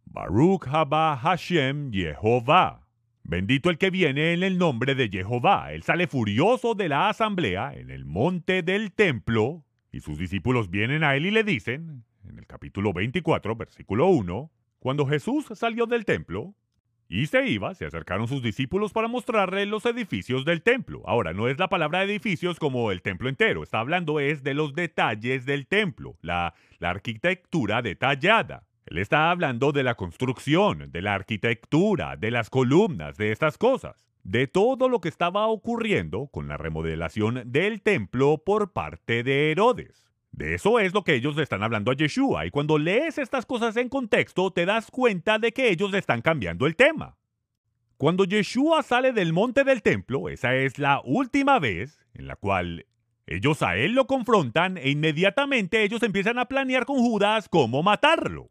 Baruch 0.05 0.65
haba 0.65 1.17
Hashem 1.17 1.91
Jehová. 1.91 2.87
Bendito 3.23 3.69
el 3.69 3.77
que 3.77 3.89
viene 3.89 4.31
en 4.31 4.43
el 4.43 4.57
nombre 4.57 4.95
de 4.95 5.09
Jehová. 5.09 5.73
Él 5.73 5.83
sale 5.83 6.07
furioso 6.07 6.73
de 6.73 6.87
la 6.87 7.09
asamblea 7.09 7.73
en 7.73 7.89
el 7.89 8.05
monte 8.05 8.63
del 8.63 8.93
templo, 8.93 9.65
y 9.91 9.99
sus 9.99 10.17
discípulos 10.17 10.69
vienen 10.69 11.03
a 11.03 11.17
él 11.17 11.25
y 11.25 11.31
le 11.31 11.43
dicen, 11.43 12.05
en 12.29 12.39
el 12.39 12.47
capítulo 12.47 12.93
24, 12.93 13.57
versículo 13.57 14.07
1, 14.07 14.49
cuando 14.79 15.05
Jesús 15.05 15.47
salió 15.53 15.85
del 15.85 16.05
templo, 16.05 16.55
y 17.13 17.27
se 17.27 17.45
iba, 17.45 17.75
se 17.75 17.85
acercaron 17.85 18.27
sus 18.27 18.41
discípulos 18.41 18.91
para 18.91 19.07
mostrarle 19.07 19.67
los 19.67 19.85
edificios 19.85 20.45
del 20.45 20.63
templo. 20.63 21.03
Ahora, 21.05 21.31
no 21.31 21.47
es 21.47 21.59
la 21.59 21.69
palabra 21.69 22.03
edificios 22.03 22.57
como 22.57 22.91
el 22.91 23.03
templo 23.03 23.29
entero, 23.29 23.61
está 23.61 23.79
hablando 23.79 24.19
es 24.19 24.41
de 24.41 24.55
los 24.55 24.73
detalles 24.73 25.45
del 25.45 25.67
templo, 25.67 26.17
la, 26.23 26.55
la 26.79 26.89
arquitectura 26.89 27.83
detallada. 27.83 28.63
Él 28.87 28.97
está 28.97 29.29
hablando 29.29 29.71
de 29.71 29.83
la 29.83 29.93
construcción, 29.93 30.91
de 30.91 31.01
la 31.03 31.13
arquitectura, 31.13 32.17
de 32.17 32.31
las 32.31 32.49
columnas, 32.49 33.15
de 33.15 33.31
estas 33.31 33.59
cosas, 33.59 34.09
de 34.23 34.47
todo 34.47 34.89
lo 34.89 34.99
que 34.99 35.09
estaba 35.09 35.45
ocurriendo 35.45 36.29
con 36.31 36.47
la 36.47 36.57
remodelación 36.57 37.43
del 37.45 37.83
templo 37.83 38.39
por 38.43 38.73
parte 38.73 39.21
de 39.21 39.51
Herodes. 39.51 40.03
De 40.33 40.55
eso 40.55 40.79
es 40.79 40.95
lo 40.95 41.03
que 41.03 41.13
ellos 41.13 41.35
le 41.35 41.43
están 41.43 41.61
hablando 41.61 41.91
a 41.91 41.95
Yeshua, 41.95 42.47
y 42.47 42.49
cuando 42.49 42.79
lees 42.79 43.19
estas 43.19 43.45
cosas 43.45 43.77
en 43.77 43.87
contexto 43.87 44.49
te 44.51 44.65
das 44.65 44.89
cuenta 44.89 45.37
de 45.37 45.51
que 45.51 45.69
ellos 45.69 45.93
están 45.93 46.23
cambiando 46.23 46.65
el 46.65 46.75
tema. 46.75 47.15
Cuando 47.97 48.25
Yeshua 48.25 48.81
sale 48.81 49.13
del 49.13 49.31
monte 49.31 49.63
del 49.63 49.83
templo, 49.83 50.29
esa 50.29 50.55
es 50.55 50.79
la 50.79 51.01
última 51.05 51.59
vez 51.59 51.99
en 52.15 52.25
la 52.25 52.35
cual 52.35 52.87
ellos 53.27 53.61
a 53.61 53.77
él 53.77 53.93
lo 53.93 54.07
confrontan 54.07 54.77
e 54.77 54.89
inmediatamente 54.89 55.83
ellos 55.83 56.01
empiezan 56.01 56.39
a 56.39 56.45
planear 56.45 56.85
con 56.85 56.97
Judas 56.97 57.47
cómo 57.47 57.83
matarlo. 57.83 58.49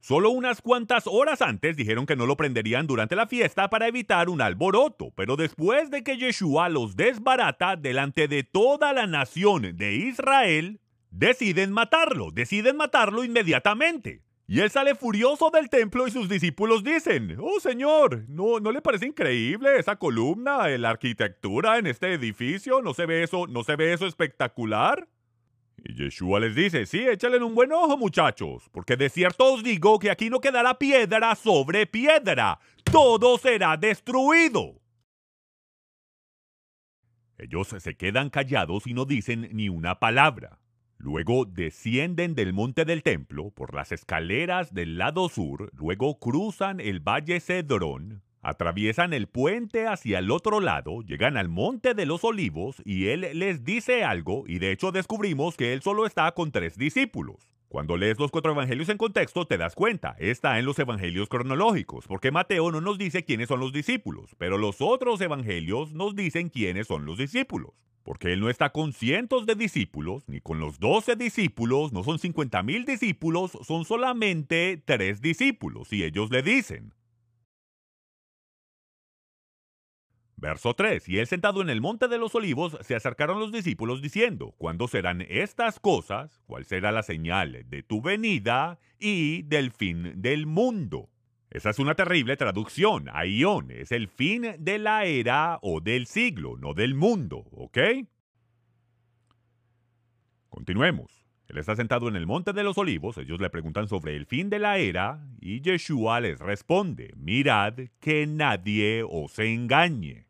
Solo 0.00 0.30
unas 0.30 0.60
cuantas 0.60 1.06
horas 1.06 1.40
antes 1.40 1.76
dijeron 1.76 2.06
que 2.06 2.16
no 2.16 2.26
lo 2.26 2.36
prenderían 2.36 2.88
durante 2.88 3.14
la 3.14 3.28
fiesta 3.28 3.70
para 3.70 3.86
evitar 3.86 4.28
un 4.28 4.42
alboroto, 4.42 5.12
pero 5.14 5.36
después 5.36 5.90
de 5.92 6.02
que 6.02 6.18
Yeshua 6.18 6.68
los 6.68 6.96
desbarata 6.96 7.76
delante 7.76 8.26
de 8.26 8.42
toda 8.42 8.92
la 8.92 9.06
nación 9.06 9.76
de 9.76 9.94
Israel, 9.94 10.80
deciden 11.14 11.72
matarlo, 11.72 12.30
deciden 12.32 12.76
matarlo 12.76 13.24
inmediatamente. 13.24 14.22
Y 14.46 14.60
él 14.60 14.70
sale 14.70 14.94
furioso 14.94 15.50
del 15.50 15.70
templo 15.70 16.06
y 16.06 16.10
sus 16.10 16.28
discípulos 16.28 16.84
dicen, 16.84 17.38
oh 17.40 17.60
Señor, 17.60 18.28
¿no, 18.28 18.60
¿no 18.60 18.72
le 18.72 18.82
parece 18.82 19.06
increíble 19.06 19.78
esa 19.78 19.96
columna, 19.96 20.68
la 20.68 20.90
arquitectura 20.90 21.78
en 21.78 21.86
este 21.86 22.12
edificio? 22.12 22.82
¿No 22.82 22.92
se 22.92 23.06
ve 23.06 23.22
eso, 23.22 23.46
no 23.46 23.64
se 23.64 23.76
ve 23.76 23.94
eso 23.94 24.06
espectacular? 24.06 25.08
Y 25.82 25.94
Yeshua 25.94 26.40
les 26.40 26.54
dice, 26.54 26.84
sí, 26.84 27.06
échale 27.06 27.42
un 27.42 27.54
buen 27.54 27.72
ojo 27.72 27.96
muchachos, 27.96 28.68
porque 28.70 28.96
de 28.96 29.08
cierto 29.08 29.54
os 29.54 29.62
digo 29.62 29.98
que 29.98 30.10
aquí 30.10 30.28
no 30.28 30.40
quedará 30.40 30.78
piedra 30.78 31.34
sobre 31.36 31.86
piedra, 31.86 32.58
todo 32.84 33.38
será 33.38 33.76
destruido. 33.76 34.80
Ellos 37.38 37.68
se 37.68 37.96
quedan 37.96 38.30
callados 38.30 38.86
y 38.86 38.94
no 38.94 39.04
dicen 39.04 39.48
ni 39.52 39.68
una 39.68 39.98
palabra. 39.98 40.58
Luego 41.04 41.44
descienden 41.44 42.34
del 42.34 42.54
monte 42.54 42.86
del 42.86 43.02
templo 43.02 43.50
por 43.50 43.74
las 43.74 43.92
escaleras 43.92 44.72
del 44.72 44.96
lado 44.96 45.28
sur, 45.28 45.70
luego 45.74 46.18
cruzan 46.18 46.80
el 46.80 47.00
valle 47.00 47.40
Cedrón, 47.40 48.22
atraviesan 48.40 49.12
el 49.12 49.26
puente 49.26 49.86
hacia 49.86 50.18
el 50.20 50.30
otro 50.30 50.60
lado, 50.60 51.02
llegan 51.02 51.36
al 51.36 51.50
monte 51.50 51.92
de 51.92 52.06
los 52.06 52.24
olivos 52.24 52.80
y 52.86 53.08
él 53.08 53.28
les 53.34 53.64
dice 53.64 54.02
algo 54.02 54.44
y 54.46 54.60
de 54.60 54.72
hecho 54.72 54.92
descubrimos 54.92 55.58
que 55.58 55.74
él 55.74 55.82
solo 55.82 56.06
está 56.06 56.32
con 56.32 56.52
tres 56.52 56.78
discípulos. 56.78 57.54
Cuando 57.68 57.98
lees 57.98 58.18
los 58.18 58.30
cuatro 58.30 58.52
evangelios 58.52 58.88
en 58.88 58.96
contexto 58.96 59.46
te 59.46 59.58
das 59.58 59.74
cuenta, 59.74 60.16
está 60.18 60.58
en 60.58 60.64
los 60.64 60.78
evangelios 60.78 61.28
cronológicos, 61.28 62.06
porque 62.06 62.30
Mateo 62.30 62.72
no 62.72 62.80
nos 62.80 62.96
dice 62.96 63.26
quiénes 63.26 63.48
son 63.48 63.60
los 63.60 63.74
discípulos, 63.74 64.34
pero 64.38 64.56
los 64.56 64.80
otros 64.80 65.20
evangelios 65.20 65.92
nos 65.92 66.16
dicen 66.16 66.48
quiénes 66.48 66.86
son 66.86 67.04
los 67.04 67.18
discípulos 67.18 67.74
porque 68.04 68.32
él 68.32 68.40
no 68.40 68.50
está 68.50 68.70
con 68.70 68.92
cientos 68.92 69.46
de 69.46 69.56
discípulos, 69.56 70.28
ni 70.28 70.40
con 70.40 70.60
los 70.60 70.78
doce 70.78 71.16
discípulos, 71.16 71.92
no 71.92 72.04
son 72.04 72.18
cincuenta 72.18 72.62
mil 72.62 72.84
discípulos, 72.84 73.58
son 73.62 73.84
solamente 73.84 74.80
tres 74.84 75.20
discípulos, 75.20 75.92
y 75.92 76.04
ellos 76.04 76.30
le 76.30 76.42
dicen. 76.42 76.92
Verso 80.36 80.74
3. 80.74 81.08
Y 81.08 81.18
él 81.20 81.26
sentado 81.26 81.62
en 81.62 81.70
el 81.70 81.80
monte 81.80 82.06
de 82.06 82.18
los 82.18 82.34
olivos, 82.34 82.76
se 82.82 82.94
acercaron 82.94 83.40
los 83.40 83.50
discípulos 83.50 84.02
diciendo, 84.02 84.54
¿cuándo 84.58 84.88
serán 84.88 85.22
estas 85.22 85.80
cosas? 85.80 86.38
¿Cuál 86.44 86.66
será 86.66 86.92
la 86.92 87.02
señal 87.02 87.64
de 87.66 87.82
tu 87.82 88.02
venida 88.02 88.78
y 88.98 89.42
del 89.44 89.70
fin 89.70 90.20
del 90.20 90.44
mundo? 90.44 91.08
Esa 91.54 91.70
es 91.70 91.78
una 91.78 91.94
terrible 91.94 92.36
traducción. 92.36 93.08
Aion 93.12 93.70
es 93.70 93.92
el 93.92 94.08
fin 94.08 94.56
de 94.58 94.78
la 94.80 95.04
era 95.04 95.60
o 95.62 95.80
del 95.80 96.06
siglo, 96.06 96.56
no 96.56 96.74
del 96.74 96.96
mundo, 96.96 97.46
¿ok? 97.52 97.78
Continuemos. 100.48 101.24
Él 101.46 101.58
está 101.58 101.76
sentado 101.76 102.08
en 102.08 102.16
el 102.16 102.26
monte 102.26 102.52
de 102.52 102.64
los 102.64 102.76
olivos, 102.76 103.18
ellos 103.18 103.40
le 103.40 103.50
preguntan 103.50 103.86
sobre 103.86 104.16
el 104.16 104.26
fin 104.26 104.50
de 104.50 104.58
la 104.58 104.78
era 104.78 105.24
y 105.40 105.60
Yeshua 105.60 106.20
les 106.20 106.40
responde, 106.40 107.12
mirad 107.16 107.74
que 108.00 108.26
nadie 108.26 109.04
os 109.08 109.38
engañe. 109.38 110.26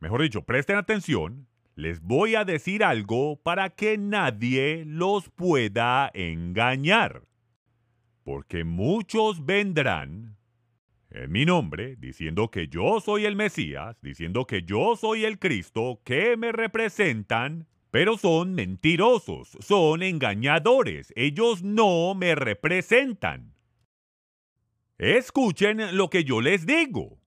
Mejor 0.00 0.22
dicho, 0.22 0.42
presten 0.42 0.76
atención, 0.76 1.46
les 1.76 2.00
voy 2.00 2.34
a 2.34 2.44
decir 2.44 2.82
algo 2.82 3.36
para 3.36 3.70
que 3.70 3.96
nadie 3.96 4.82
los 4.84 5.28
pueda 5.28 6.10
engañar. 6.14 7.22
Porque 8.24 8.64
muchos 8.64 9.46
vendrán 9.46 10.34
en 11.14 11.30
mi 11.30 11.44
nombre, 11.46 11.94
diciendo 11.96 12.50
que 12.50 12.66
yo 12.66 13.00
soy 13.00 13.24
el 13.24 13.36
Mesías, 13.36 13.96
diciendo 14.02 14.46
que 14.46 14.62
yo 14.64 14.96
soy 14.96 15.24
el 15.24 15.38
Cristo, 15.38 16.00
que 16.04 16.36
me 16.36 16.50
representan, 16.50 17.68
pero 17.92 18.18
son 18.18 18.54
mentirosos, 18.54 19.56
son 19.60 20.02
engañadores, 20.02 21.12
ellos 21.14 21.62
no 21.62 22.14
me 22.16 22.34
representan. 22.34 23.54
Escuchen 24.98 25.96
lo 25.96 26.10
que 26.10 26.24
yo 26.24 26.40
les 26.40 26.66
digo, 26.66 27.20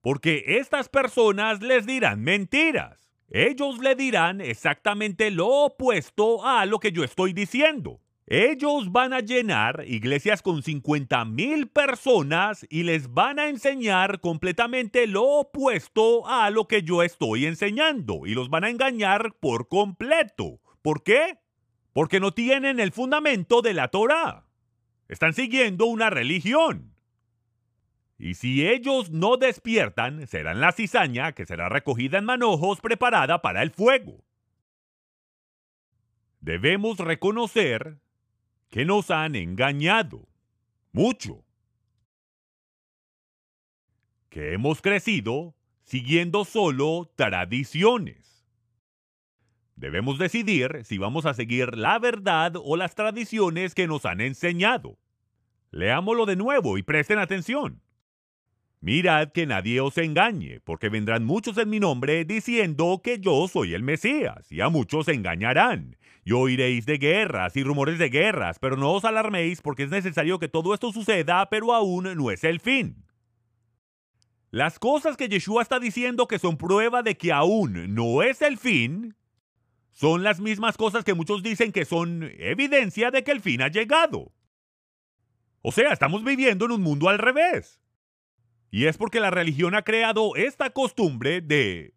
porque 0.00 0.44
estas 0.58 0.88
personas 0.88 1.60
les 1.60 1.86
dirán 1.86 2.22
mentiras. 2.22 3.12
Ellos 3.28 3.80
le 3.80 3.96
dirán 3.96 4.40
exactamente 4.40 5.30
lo 5.30 5.48
opuesto 5.48 6.46
a 6.46 6.64
lo 6.64 6.78
que 6.78 6.92
yo 6.92 7.04
estoy 7.04 7.32
diciendo. 7.32 8.00
Ellos 8.28 8.90
van 8.90 9.12
a 9.12 9.20
llenar 9.20 9.84
iglesias 9.86 10.42
con 10.42 10.64
50 10.64 11.24
mil 11.26 11.68
personas 11.68 12.66
y 12.68 12.82
les 12.82 13.14
van 13.14 13.38
a 13.38 13.48
enseñar 13.48 14.18
completamente 14.18 15.06
lo 15.06 15.22
opuesto 15.22 16.28
a 16.28 16.50
lo 16.50 16.66
que 16.66 16.82
yo 16.82 17.04
estoy 17.04 17.46
enseñando 17.46 18.26
y 18.26 18.34
los 18.34 18.50
van 18.50 18.64
a 18.64 18.70
engañar 18.70 19.36
por 19.38 19.68
completo. 19.68 20.58
¿Por 20.82 21.04
qué? 21.04 21.38
Porque 21.92 22.18
no 22.18 22.34
tienen 22.34 22.80
el 22.80 22.90
fundamento 22.90 23.62
de 23.62 23.74
la 23.74 23.88
Torah. 23.88 24.44
Están 25.06 25.32
siguiendo 25.32 25.86
una 25.86 26.10
religión. 26.10 26.96
Y 28.18 28.34
si 28.34 28.66
ellos 28.66 29.10
no 29.10 29.36
despiertan, 29.36 30.26
serán 30.26 30.60
la 30.60 30.72
cizaña 30.72 31.30
que 31.30 31.46
será 31.46 31.68
recogida 31.68 32.18
en 32.18 32.24
manojos 32.24 32.80
preparada 32.80 33.40
para 33.40 33.62
el 33.62 33.70
fuego. 33.70 34.24
Debemos 36.40 36.98
reconocer 36.98 38.00
que 38.70 38.84
nos 38.84 39.10
han 39.10 39.36
engañado 39.36 40.28
mucho, 40.92 41.44
que 44.28 44.52
hemos 44.52 44.82
crecido 44.82 45.54
siguiendo 45.82 46.44
solo 46.44 47.10
tradiciones. 47.16 48.44
debemos 49.76 50.18
decidir 50.18 50.84
si 50.84 50.98
vamos 50.98 51.26
a 51.26 51.34
seguir 51.34 51.76
la 51.76 51.98
verdad 51.98 52.54
o 52.56 52.76
las 52.76 52.94
tradiciones 52.94 53.74
que 53.74 53.86
nos 53.86 54.06
han 54.06 54.20
enseñado. 54.20 54.98
Leámoslo 55.70 56.24
de 56.24 56.36
nuevo 56.36 56.78
y 56.78 56.82
presten 56.82 57.18
atención. 57.18 57.82
Mirad 58.80 59.32
que 59.32 59.46
nadie 59.46 59.80
os 59.80 59.96
engañe, 59.98 60.60
porque 60.60 60.88
vendrán 60.88 61.24
muchos 61.24 61.56
en 61.58 61.70
mi 61.70 61.80
nombre 61.80 62.24
diciendo 62.24 63.00
que 63.02 63.18
yo 63.18 63.48
soy 63.48 63.74
el 63.74 63.82
Mesías, 63.82 64.50
y 64.52 64.60
a 64.60 64.68
muchos 64.68 65.08
engañarán. 65.08 65.96
Y 66.24 66.32
oiréis 66.32 66.86
de 66.86 66.98
guerras 66.98 67.56
y 67.56 67.62
rumores 67.62 67.98
de 67.98 68.08
guerras, 68.08 68.58
pero 68.58 68.76
no 68.76 68.92
os 68.92 69.04
alarméis 69.04 69.62
porque 69.62 69.84
es 69.84 69.90
necesario 69.90 70.38
que 70.38 70.48
todo 70.48 70.74
esto 70.74 70.92
suceda, 70.92 71.48
pero 71.48 71.72
aún 71.72 72.16
no 72.16 72.30
es 72.30 72.44
el 72.44 72.60
fin. 72.60 73.04
Las 74.50 74.78
cosas 74.78 75.16
que 75.16 75.28
Yeshua 75.28 75.62
está 75.62 75.78
diciendo 75.78 76.26
que 76.26 76.38
son 76.38 76.56
prueba 76.56 77.02
de 77.02 77.16
que 77.16 77.32
aún 77.32 77.94
no 77.94 78.22
es 78.22 78.42
el 78.42 78.58
fin, 78.58 79.16
son 79.92 80.22
las 80.22 80.40
mismas 80.40 80.76
cosas 80.76 81.04
que 81.04 81.14
muchos 81.14 81.42
dicen 81.42 81.72
que 81.72 81.84
son 81.84 82.30
evidencia 82.38 83.10
de 83.10 83.24
que 83.24 83.32
el 83.32 83.40
fin 83.40 83.62
ha 83.62 83.68
llegado. 83.68 84.32
O 85.62 85.72
sea, 85.72 85.92
estamos 85.92 86.22
viviendo 86.22 86.66
en 86.66 86.72
un 86.72 86.82
mundo 86.82 87.08
al 87.08 87.18
revés. 87.18 87.80
Y 88.70 88.86
es 88.86 88.96
porque 88.96 89.20
la 89.20 89.30
religión 89.30 89.74
ha 89.74 89.82
creado 89.82 90.36
esta 90.36 90.70
costumbre 90.70 91.40
de 91.40 91.96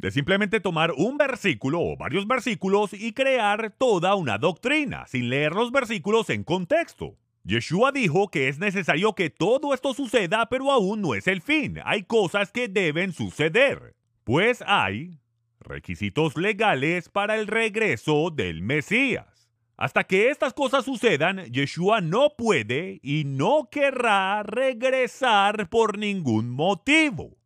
de 0.00 0.10
simplemente 0.10 0.60
tomar 0.60 0.92
un 0.96 1.18
versículo 1.18 1.80
o 1.82 1.96
varios 1.96 2.26
versículos 2.26 2.94
y 2.94 3.12
crear 3.12 3.74
toda 3.76 4.14
una 4.14 4.38
doctrina, 4.38 5.06
sin 5.06 5.28
leer 5.28 5.52
los 5.52 5.70
versículos 5.72 6.30
en 6.30 6.42
contexto. 6.42 7.18
Yeshua 7.44 7.92
dijo 7.92 8.28
que 8.28 8.48
es 8.48 8.58
necesario 8.58 9.14
que 9.14 9.28
todo 9.28 9.74
esto 9.74 9.92
suceda, 9.92 10.46
pero 10.48 10.72
aún 10.72 11.02
no 11.02 11.14
es 11.14 11.26
el 11.26 11.42
fin. 11.42 11.80
Hay 11.84 12.04
cosas 12.04 12.50
que 12.50 12.68
deben 12.68 13.12
suceder. 13.12 13.94
Pues 14.24 14.64
hay 14.66 15.20
requisitos 15.60 16.36
legales 16.36 17.10
para 17.10 17.36
el 17.36 17.46
regreso 17.46 18.30
del 18.30 18.62
Mesías. 18.62 19.39
Hasta 19.80 20.04
que 20.04 20.30
estas 20.30 20.52
cosas 20.52 20.84
sucedan, 20.84 21.46
Yeshua 21.46 22.00
no 22.00 22.34
puede 22.36 23.00
y 23.02 23.24
no 23.24 23.68
querrá 23.68 24.44
regresar 24.44 25.68
por 25.68 25.98
ningún 25.98 26.50
motivo. 26.50 27.36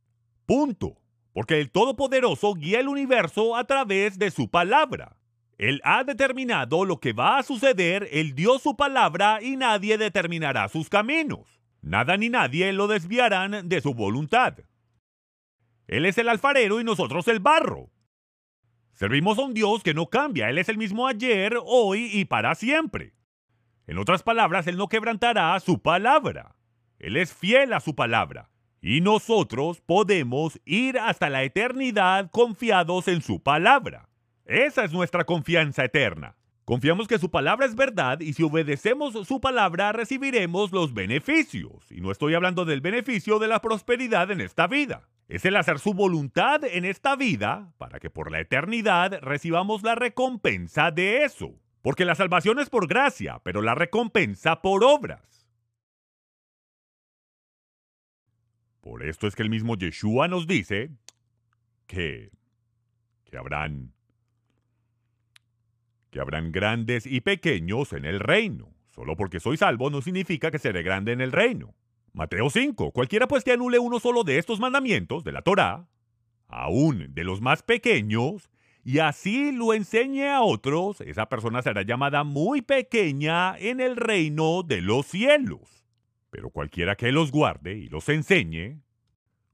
Punto 0.45 0.99
porque 1.35 1.61
el 1.61 1.71
Todopoderoso 1.71 2.55
guía 2.55 2.81
el 2.81 2.89
universo 2.89 3.57
a 3.57 3.65
través 3.65 4.19
de 4.19 4.31
su 4.31 4.49
palabra. 4.51 5.17
Él 5.59 5.81
ha 5.85 6.05
determinado 6.05 6.85
lo 6.85 7.01
que 7.01 7.13
va 7.13 7.39
a 7.39 7.43
suceder, 7.43 8.09
él 8.13 8.35
dio 8.35 8.59
su 8.59 8.77
palabra 8.77 9.41
y 9.43 9.57
nadie 9.57 9.99
determinará 9.99 10.69
sus 10.69 10.89
caminos. 10.89 11.61
Nada 11.83 12.17
ni 12.17 12.31
nadie 12.31 12.73
lo 12.73 12.87
desviarán 12.87 13.69
de 13.69 13.81
su 13.81 13.95
voluntad. 13.95 14.59
Él 15.87 16.07
es 16.07 16.19
el 16.19 16.29
alfarero 16.29 16.81
y 16.81 16.85
nosotros 16.85 17.29
el 17.29 17.41
barro. 17.41 17.91
Servimos 18.95 19.39
a 19.39 19.43
un 19.43 19.55
Dios 19.55 19.83
que 19.83 19.93
no 19.93 20.07
cambia, 20.07 20.49
Él 20.49 20.59
es 20.59 20.69
el 20.69 20.79
mismo 20.79 21.09
ayer, 21.09 21.59
hoy 21.65 22.11
y 22.13 22.27
para 22.27 22.55
siempre. 22.55 23.13
En 23.89 23.99
otras 23.99 24.23
palabras, 24.23 24.69
Él 24.69 24.77
no 24.77 24.89
quebrantará 24.89 25.59
su 25.59 25.83
palabra. 25.83 26.55
Él 27.01 27.17
es 27.17 27.35
fiel 27.35 27.73
a 27.73 27.81
su 27.81 27.97
palabra. 27.97 28.51
Y 28.81 29.01
nosotros 29.01 29.81
podemos 29.81 30.61
ir 30.65 30.99
hasta 30.99 31.29
la 31.29 31.43
eternidad 31.43 32.31
confiados 32.31 33.09
en 33.09 33.21
su 33.21 33.43
palabra. 33.43 34.09
Esa 34.45 34.85
es 34.85 34.93
nuestra 34.93 35.25
confianza 35.25 35.85
eterna. 35.85 36.37
Confiamos 36.65 37.09
que 37.09 37.19
su 37.19 37.31
palabra 37.31 37.67
es 37.67 37.75
verdad 37.75 38.21
y 38.21 38.33
si 38.35 38.43
obedecemos 38.43 39.27
su 39.27 39.41
palabra 39.41 39.93
recibiremos 39.93 40.71
los 40.71 40.95
beneficios. 40.95 41.91
Y 41.91 42.01
no 42.01 42.11
estoy 42.11 42.35
hablando 42.35 42.65
del 42.65 42.81
beneficio 42.81 43.39
de 43.39 43.49
la 43.49 43.61
prosperidad 43.61 44.31
en 44.31 44.41
esta 44.41 44.67
vida. 44.67 45.09
Es 45.29 45.45
el 45.45 45.57
hacer 45.57 45.79
su 45.79 45.95
voluntad 45.95 46.65
en 46.65 46.85
esta 46.85 47.17
vida 47.17 47.73
para 47.79 47.99
que 47.99 48.11
por 48.11 48.31
la 48.31 48.41
eternidad 48.41 49.19
recibamos 49.21 49.83
la 49.83 49.95
recompensa 49.95 50.91
de 50.91 51.25
eso. 51.25 51.55
Porque 51.83 52.05
la 52.05 52.15
salvación 52.15 52.59
es 52.59 52.71
por 52.71 52.87
gracia, 52.89 53.41
pero 53.43 53.63
la 53.63 53.75
recompensa 53.75 54.61
por 54.63 54.85
obras. 54.85 55.49
Por 58.81 59.03
esto 59.03 59.27
es 59.27 59.35
que 59.35 59.43
el 59.43 59.51
mismo 59.51 59.77
Yeshua 59.77 60.29
nos 60.29 60.47
dice 60.47 60.91
que, 61.87 62.31
que 63.25 63.37
habrán 63.37 63.95
que 66.11 66.21
habrán 66.21 66.53
grandes 66.53 67.07
y 67.07 67.23
pequeños 67.23 67.93
en 67.93 68.05
el 68.05 68.21
reino. 68.21 68.73
Solo 68.95 69.17
porque 69.17 69.41
soy 69.41 69.57
salvo 69.57 69.91
no 69.91 70.01
significa 70.01 70.53
que 70.53 70.61
seré 70.61 70.85
grande 70.85 71.13
en 71.13 71.21
el 71.21 71.33
reino. 71.33 71.75
Mateo 72.15 72.49
5. 72.49 72.93
Cualquiera 72.93 73.27
pues 73.27 73.43
que 73.43 73.53
anule 73.53 73.81
uno 73.81 73.99
solo 73.99 74.23
de 74.23 74.39
estos 74.39 74.61
mandamientos 74.61 75.25
de 75.25 75.33
la 75.33 75.43
Torá, 75.43 75.89
aún 76.47 77.13
de 77.13 77.25
los 77.25 77.41
más 77.41 77.65
pequeños, 77.65 78.51
y 78.85 79.01
así 79.01 79.51
lo 79.51 79.75
enseñe 79.75 80.29
a 80.29 80.43
otros, 80.43 81.01
esa 81.01 81.29
persona 81.29 81.61
será 81.61 81.83
llamada 81.83 82.23
muy 82.23 82.63
pequeña 82.63 83.59
en 83.59 83.81
el 83.81 83.97
reino 83.97 84.63
de 84.63 84.81
los 84.81 85.07
cielos. 85.07 85.85
Pero 86.31 86.51
cualquiera 86.51 86.95
que 86.95 87.11
los 87.11 87.33
guarde 87.33 87.79
y 87.79 87.89
los 87.89 88.09
enseñe, 88.09 88.79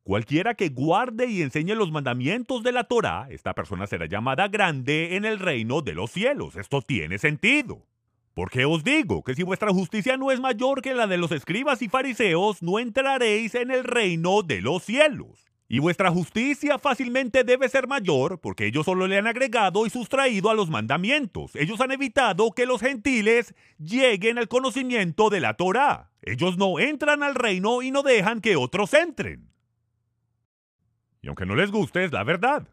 cualquiera 0.03 0.55
que 0.55 0.69
guarde 0.69 1.27
y 1.27 1.41
enseñe 1.41 1.75
los 1.75 1.91
mandamientos 1.91 2.63
de 2.63 2.73
la 2.73 2.85
Torah, 2.85 3.29
esta 3.31 3.55
persona 3.55 3.87
será 3.87 4.05
llamada 4.05 4.49
grande 4.49 5.17
en 5.17 5.25
el 5.25 5.39
reino 5.39 5.81
de 5.81 5.95
los 5.95 6.11
cielos. 6.11 6.57
Esto 6.57 6.83
tiene 6.83 7.17
sentido. 7.17 7.87
Porque 8.35 8.65
os 8.65 8.85
digo 8.85 9.23
que 9.23 9.35
si 9.35 9.43
vuestra 9.43 9.73
justicia 9.73 10.17
no 10.17 10.31
es 10.31 10.41
mayor 10.41 10.83
que 10.83 10.95
la 10.95 11.07
de 11.07 11.19
los 11.19 11.33
escribas 11.33 11.83
y 11.83 11.89
fariseos, 11.89 12.63
no 12.63 12.79
entraréis 12.79 13.55
en 13.55 13.71
el 13.71 13.85
reino 13.85 14.43
de 14.43 14.61
los 14.61 14.85
cielos. 14.85 15.51
Y 15.73 15.79
vuestra 15.79 16.11
justicia 16.11 16.81
fácilmente 16.81 17.45
debe 17.45 17.69
ser 17.69 17.87
mayor, 17.87 18.41
porque 18.41 18.67
ellos 18.67 18.87
solo 18.87 19.07
le 19.07 19.19
han 19.19 19.29
agregado 19.29 19.87
y 19.87 19.91
sustraído 19.91 20.51
a 20.51 20.55
los 20.55 20.69
mandamientos. 20.69 21.55
Ellos 21.55 21.81
han 21.81 21.93
evitado 21.93 22.51
que 22.51 22.67
los 22.67 22.81
gentiles 22.81 23.55
lleguen 23.79 24.39
al 24.39 24.49
conocimiento 24.49 25.31
de 25.31 25.39
la 25.39 25.55
Torá. 25.55 26.11
Ellos 26.23 26.57
no 26.57 26.81
entran 26.81 27.23
al 27.23 27.37
reino 27.37 27.83
y 27.83 27.93
no 27.93 28.03
dejan 28.03 28.41
que 28.41 28.57
otros 28.57 28.95
entren. 28.95 29.49
Y 31.23 31.29
aunque 31.29 31.47
no 31.47 31.55
les 31.55 31.71
guste, 31.71 32.05
es 32.05 32.13
la 32.13 32.25
verdad. 32.25 32.67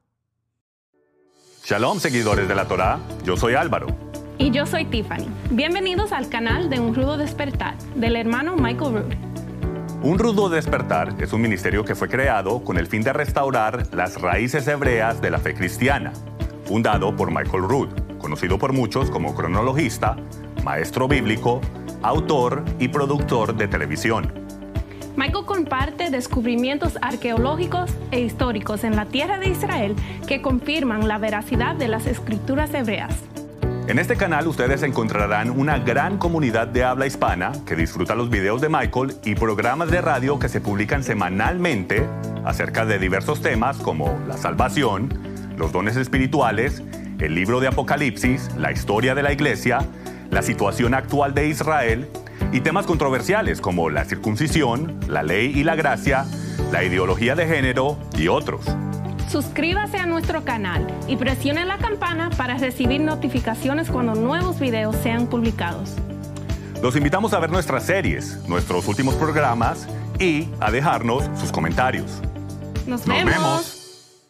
Shalom, 1.66 2.00
seguidores 2.00 2.48
de 2.48 2.56
la 2.56 2.68
Torá. 2.68 3.00
Yo 3.24 3.38
soy 3.38 3.54
Álvaro. 3.54 4.07
Y 4.40 4.52
yo 4.52 4.68
soy 4.68 4.86
Tiffany. 4.86 5.26
Bienvenidos 5.50 6.12
al 6.12 6.30
canal 6.30 6.70
de 6.70 6.80
Un 6.80 6.94
Rudo 6.94 7.18
Despertar 7.18 7.76
del 7.96 8.16
hermano 8.16 8.56
Michael 8.56 8.94
Root. 8.94 9.16
Un 10.04 10.20
rudo 10.20 10.48
despertar 10.48 11.16
es 11.20 11.34
un 11.34 11.42
ministerio 11.42 11.84
que 11.84 11.96
fue 11.96 12.08
creado 12.08 12.64
con 12.64 12.78
el 12.78 12.86
fin 12.86 13.02
de 13.02 13.14
restaurar 13.14 13.88
las 13.96 14.22
raíces 14.22 14.68
hebreas 14.68 15.22
de 15.22 15.32
la 15.32 15.40
fe 15.40 15.56
cristiana, 15.56 16.14
fundado 16.66 17.16
por 17.16 17.32
Michael 17.32 17.64
Rood, 17.64 17.90
conocido 18.20 18.60
por 18.60 18.74
muchos 18.74 19.10
como 19.10 19.34
cronologista, 19.34 20.16
maestro 20.64 21.08
bíblico, 21.08 21.60
autor 22.04 22.64
y 22.78 22.90
productor 22.90 23.56
de 23.56 23.68
televisión. 23.68 24.32
Michael 25.16 25.46
comparte 25.46 26.12
descubrimientos 26.12 27.00
arqueológicos 27.02 27.90
e 28.12 28.20
históricos 28.20 28.84
en 28.84 28.96
la 28.96 29.06
tierra 29.06 29.40
de 29.40 29.50
Israel 29.50 29.96
que 30.28 30.44
confirman 30.44 31.08
la 31.08 31.18
veracidad 31.18 31.76
de 31.76 31.88
las 31.88 32.06
escrituras 32.06 32.72
hebreas. 32.76 33.16
En 33.88 34.00
este 34.00 34.18
canal 34.18 34.48
ustedes 34.48 34.84
encontrarán 34.84 35.50
una 35.50 35.80
gran 35.80 36.18
comunidad 36.18 36.68
de 36.68 36.84
habla 36.84 37.08
hispana 37.08 37.54
que 37.66 37.78
disfruta 37.78 38.16
los 38.16 38.30
videos 38.30 38.60
de 38.60 38.68
Michael 38.68 39.16
y 39.24 39.34
programas 39.36 39.90
de 39.90 40.02
radio 40.02 40.40
que 40.40 40.50
se 40.50 40.60
publican 40.60 41.06
semanalmente 41.06 42.06
acerca 42.44 42.86
de 42.86 43.00
diversos 43.00 43.42
temas 43.42 43.78
como 43.78 44.20
la 44.28 44.36
salvación, 44.36 45.08
los 45.56 45.72
dones 45.72 45.96
espirituales, 45.96 46.84
el 47.20 47.34
libro 47.34 47.62
de 47.62 47.70
Apocalipsis, 47.70 48.50
la 48.58 48.74
historia 48.74 49.16
de 49.16 49.24
la 49.24 49.32
iglesia, 49.32 49.80
la 50.32 50.42
situación 50.42 50.94
actual 50.94 51.34
de 51.34 51.48
Israel 51.48 52.10
y 52.52 52.60
temas 52.60 52.86
controversiales 52.86 53.62
como 53.62 53.90
la 53.90 54.04
circuncisión, 54.04 55.00
la 55.08 55.24
ley 55.24 55.54
y 55.56 55.64
la 55.64 55.78
gracia, 55.78 56.26
la 56.74 56.84
ideología 56.84 57.36
de 57.36 57.48
género 57.48 57.98
y 58.18 58.28
otros. 58.28 58.66
Suscríbase 59.28 59.98
a 59.98 60.06
nuestro 60.06 60.46
canal 60.46 60.88
y 61.10 61.18
presione 61.18 61.66
la 61.66 61.78
campana 61.78 62.30
para 62.30 62.58
recibir 62.58 63.02
notificaciones 63.02 63.90
cuando 63.90 64.16
nuevos 64.16 64.58
videos 64.58 64.96
sean 64.96 65.28
publicados. 65.28 65.98
Los 66.82 66.96
invitamos 66.96 67.34
a 67.34 67.40
ver 67.40 67.50
nuestras 67.50 67.86
series, 67.86 68.48
nuestros 68.48 68.88
últimos 68.88 69.16
programas 69.16 69.90
y 70.18 70.48
a 70.62 70.72
dejarnos 70.72 71.26
sus 71.40 71.52
comentarios. 71.52 72.22
Nos, 72.88 73.06
vemos. 73.06 74.24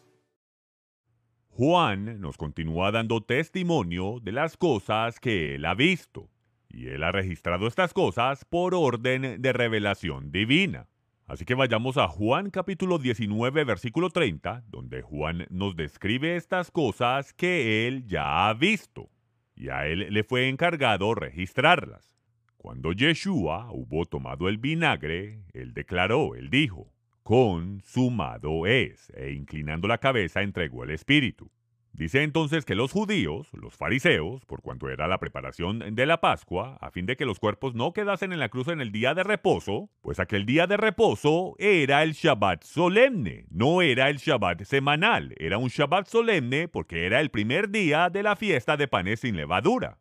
Juan 1.49 2.19
nos 2.19 2.35
continúa 2.35 2.91
dando 2.91 3.21
testimonio 3.21 4.19
de 4.19 4.31
las 4.31 4.57
cosas 4.57 5.19
que 5.19 5.55
él 5.55 5.65
ha 5.65 5.75
visto, 5.75 6.27
y 6.69 6.87
él 6.87 7.03
ha 7.03 7.11
registrado 7.11 7.67
estas 7.67 7.93
cosas 7.93 8.45
por 8.45 8.73
orden 8.73 9.41
de 9.41 9.53
revelación 9.53 10.31
divina. 10.31 10.87
Así 11.27 11.43
que 11.43 11.55
vayamos 11.55 11.97
a 11.97 12.07
Juan 12.07 12.51
capítulo 12.51 12.99
19, 12.99 13.65
versículo 13.65 14.09
30, 14.09 14.63
donde 14.69 15.01
Juan 15.01 15.45
nos 15.49 15.75
describe 15.75 16.37
estas 16.37 16.71
cosas 16.71 17.33
que 17.33 17.85
él 17.85 18.07
ya 18.07 18.47
ha 18.47 18.53
visto, 18.53 19.09
y 19.53 19.67
a 19.67 19.87
él 19.87 20.07
le 20.09 20.23
fue 20.23 20.47
encargado 20.47 21.13
registrarlas. 21.15 22.13
Cuando 22.55 22.93
Yeshua 22.93 23.69
hubo 23.73 24.05
tomado 24.05 24.47
el 24.47 24.57
vinagre, 24.57 25.43
él 25.51 25.73
declaró, 25.73 26.33
él 26.33 26.49
dijo, 26.49 26.93
consumado 27.23 28.65
es, 28.65 29.09
e 29.13 29.33
inclinando 29.33 29.89
la 29.89 29.97
cabeza 29.97 30.43
entregó 30.43 30.85
el 30.85 30.91
espíritu. 30.91 31.51
Dice 31.97 32.21
entonces 32.21 32.63
que 32.63 32.75
los 32.75 32.91
judíos, 32.91 33.49
los 33.53 33.75
fariseos, 33.75 34.45
por 34.45 34.61
cuanto 34.61 34.87
era 34.87 35.07
la 35.07 35.17
preparación 35.17 35.95
de 35.95 36.05
la 36.05 36.21
Pascua, 36.21 36.77
a 36.79 36.91
fin 36.91 37.07
de 37.07 37.17
que 37.17 37.25
los 37.25 37.39
cuerpos 37.39 37.73
no 37.73 37.91
quedasen 37.91 38.31
en 38.31 38.39
la 38.39 38.49
cruz 38.49 38.67
en 38.67 38.81
el 38.81 38.91
día 38.91 39.15
de 39.15 39.23
reposo, 39.23 39.89
pues 40.03 40.19
aquel 40.19 40.45
día 40.45 40.67
de 40.67 40.77
reposo 40.77 41.55
era 41.57 42.03
el 42.03 42.11
Shabbat 42.11 42.63
solemne, 42.63 43.47
no 43.49 43.81
era 43.81 44.11
el 44.11 44.17
Shabbat 44.17 44.61
semanal, 44.61 45.33
era 45.39 45.57
un 45.57 45.69
Shabbat 45.69 46.05
solemne 46.05 46.67
porque 46.67 47.07
era 47.07 47.19
el 47.19 47.31
primer 47.31 47.71
día 47.71 48.11
de 48.11 48.21
la 48.21 48.35
fiesta 48.35 48.77
de 48.77 48.87
panes 48.87 49.21
sin 49.21 49.35
levadura. 49.35 49.97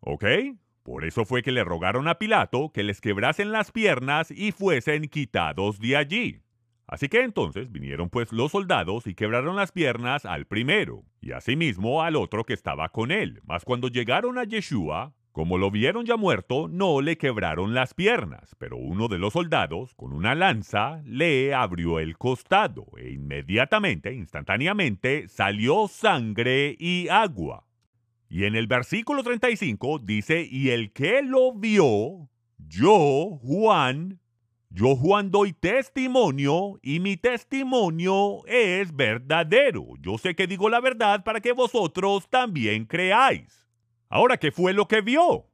¿Ok? 0.00 0.26
Por 0.82 1.06
eso 1.06 1.24
fue 1.24 1.42
que 1.42 1.52
le 1.52 1.64
rogaron 1.64 2.06
a 2.06 2.18
Pilato 2.18 2.70
que 2.70 2.82
les 2.82 3.00
quebrasen 3.00 3.50
las 3.50 3.72
piernas 3.72 4.30
y 4.30 4.52
fuesen 4.52 5.08
quitados 5.08 5.78
de 5.78 5.96
allí. 5.96 6.42
Así 6.90 7.08
que 7.08 7.22
entonces 7.22 7.70
vinieron 7.70 8.10
pues 8.10 8.32
los 8.32 8.50
soldados 8.50 9.06
y 9.06 9.14
quebraron 9.14 9.54
las 9.54 9.70
piernas 9.70 10.24
al 10.24 10.46
primero, 10.46 11.04
y 11.20 11.30
asimismo 11.30 12.02
al 12.02 12.16
otro 12.16 12.42
que 12.42 12.52
estaba 12.52 12.88
con 12.88 13.12
él. 13.12 13.40
Mas 13.44 13.64
cuando 13.64 13.86
llegaron 13.86 14.38
a 14.38 14.42
Yeshua, 14.42 15.14
como 15.30 15.56
lo 15.56 15.70
vieron 15.70 16.04
ya 16.04 16.16
muerto, 16.16 16.66
no 16.66 17.00
le 17.00 17.16
quebraron 17.16 17.74
las 17.74 17.94
piernas, 17.94 18.56
pero 18.58 18.76
uno 18.76 19.06
de 19.06 19.18
los 19.18 19.34
soldados, 19.34 19.94
con 19.94 20.12
una 20.12 20.34
lanza, 20.34 21.00
le 21.04 21.54
abrió 21.54 22.00
el 22.00 22.18
costado, 22.18 22.86
e 22.98 23.12
inmediatamente, 23.12 24.12
instantáneamente, 24.12 25.28
salió 25.28 25.86
sangre 25.86 26.74
y 26.76 27.06
agua. 27.06 27.68
Y 28.28 28.46
en 28.46 28.56
el 28.56 28.66
versículo 28.66 29.22
35 29.22 30.00
dice, 30.00 30.44
y 30.50 30.70
el 30.70 30.92
que 30.92 31.22
lo 31.22 31.54
vio, 31.54 32.28
yo, 32.58 33.38
Juan, 33.44 34.18
yo 34.72 34.94
Juan 34.94 35.32
doy 35.32 35.52
testimonio 35.52 36.78
y 36.80 37.00
mi 37.00 37.16
testimonio 37.16 38.46
es 38.46 38.94
verdadero. 38.94 39.84
Yo 40.00 40.16
sé 40.16 40.36
que 40.36 40.46
digo 40.46 40.68
la 40.68 40.80
verdad 40.80 41.24
para 41.24 41.40
que 41.40 41.50
vosotros 41.50 42.28
también 42.30 42.86
creáis. 42.86 43.66
Ahora, 44.08 44.36
¿qué 44.36 44.52
fue 44.52 44.72
lo 44.72 44.86
que 44.86 45.00
vio? 45.00 45.48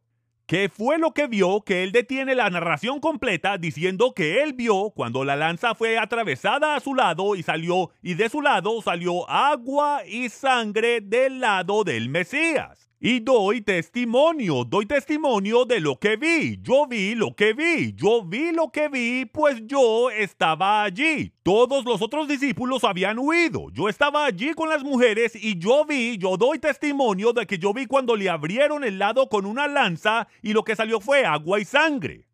¿Qué 0.44 0.68
fue 0.68 0.98
lo 0.98 1.12
que 1.12 1.28
vio 1.28 1.62
que 1.62 1.82
él 1.82 1.92
detiene 1.92 2.34
la 2.34 2.50
narración 2.50 3.00
completa 3.00 3.56
diciendo 3.56 4.12
que 4.14 4.42
él 4.42 4.52
vio 4.52 4.90
cuando 4.90 5.24
la 5.24 5.34
lanza 5.34 5.74
fue 5.74 5.98
atravesada 5.98 6.76
a 6.76 6.80
su 6.80 6.94
lado 6.94 7.36
y 7.36 7.42
salió 7.42 7.90
y 8.02 8.14
de 8.14 8.28
su 8.28 8.42
lado 8.42 8.82
salió 8.82 9.28
agua 9.30 10.06
y 10.06 10.28
sangre 10.28 11.00
del 11.00 11.40
lado 11.40 11.84
del 11.84 12.10
Mesías? 12.10 12.85
Y 13.08 13.20
doy 13.20 13.60
testimonio, 13.60 14.64
doy 14.64 14.84
testimonio 14.84 15.64
de 15.64 15.78
lo 15.78 15.96
que 15.96 16.16
vi. 16.16 16.58
Yo 16.60 16.88
vi 16.88 17.14
lo 17.14 17.36
que 17.36 17.52
vi, 17.52 17.92
yo 17.92 18.24
vi 18.24 18.50
lo 18.50 18.72
que 18.72 18.88
vi, 18.88 19.26
pues 19.26 19.64
yo 19.64 20.10
estaba 20.10 20.82
allí. 20.82 21.32
Todos 21.44 21.84
los 21.84 22.02
otros 22.02 22.26
discípulos 22.26 22.82
habían 22.82 23.20
huido. 23.20 23.70
Yo 23.70 23.88
estaba 23.88 24.26
allí 24.26 24.54
con 24.54 24.68
las 24.68 24.82
mujeres 24.82 25.36
y 25.36 25.56
yo 25.56 25.84
vi, 25.84 26.18
yo 26.18 26.36
doy 26.36 26.58
testimonio 26.58 27.32
de 27.32 27.46
que 27.46 27.58
yo 27.58 27.72
vi 27.72 27.86
cuando 27.86 28.16
le 28.16 28.28
abrieron 28.28 28.82
el 28.82 28.98
lado 28.98 29.28
con 29.28 29.46
una 29.46 29.68
lanza 29.68 30.26
y 30.42 30.52
lo 30.52 30.64
que 30.64 30.74
salió 30.74 30.98
fue 30.98 31.24
agua 31.24 31.60
y 31.60 31.64
sangre. 31.64 32.26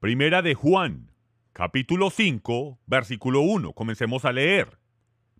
Primera 0.00 0.40
de 0.40 0.54
Juan, 0.54 1.12
capítulo 1.52 2.08
5, 2.08 2.78
versículo 2.86 3.42
1. 3.42 3.74
Comencemos 3.74 4.24
a 4.24 4.32
leer. 4.32 4.81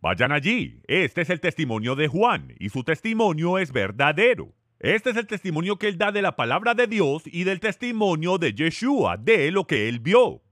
Vayan 0.03 0.33
allí. 0.33 0.83
Este 0.89 1.21
es 1.21 1.31
el 1.31 1.39
testimonio 1.39 1.95
de 1.95 2.09
Juan, 2.09 2.57
y 2.59 2.71
su 2.71 2.83
testimonio 2.83 3.59
es 3.59 3.71
verdadero. 3.71 4.53
Este 4.81 5.11
es 5.11 5.17
el 5.17 5.29
testimonio 5.29 5.79
que 5.79 5.87
él 5.87 5.97
da 5.97 6.11
de 6.11 6.23
la 6.23 6.35
palabra 6.35 6.75
de 6.75 6.89
Dios 6.89 7.23
y 7.25 7.45
del 7.45 7.61
testimonio 7.61 8.37
de 8.37 8.53
Yeshua, 8.53 9.17
de 9.17 9.53
lo 9.53 9.65
que 9.65 9.89
él 9.89 10.01
vio. 10.01 10.43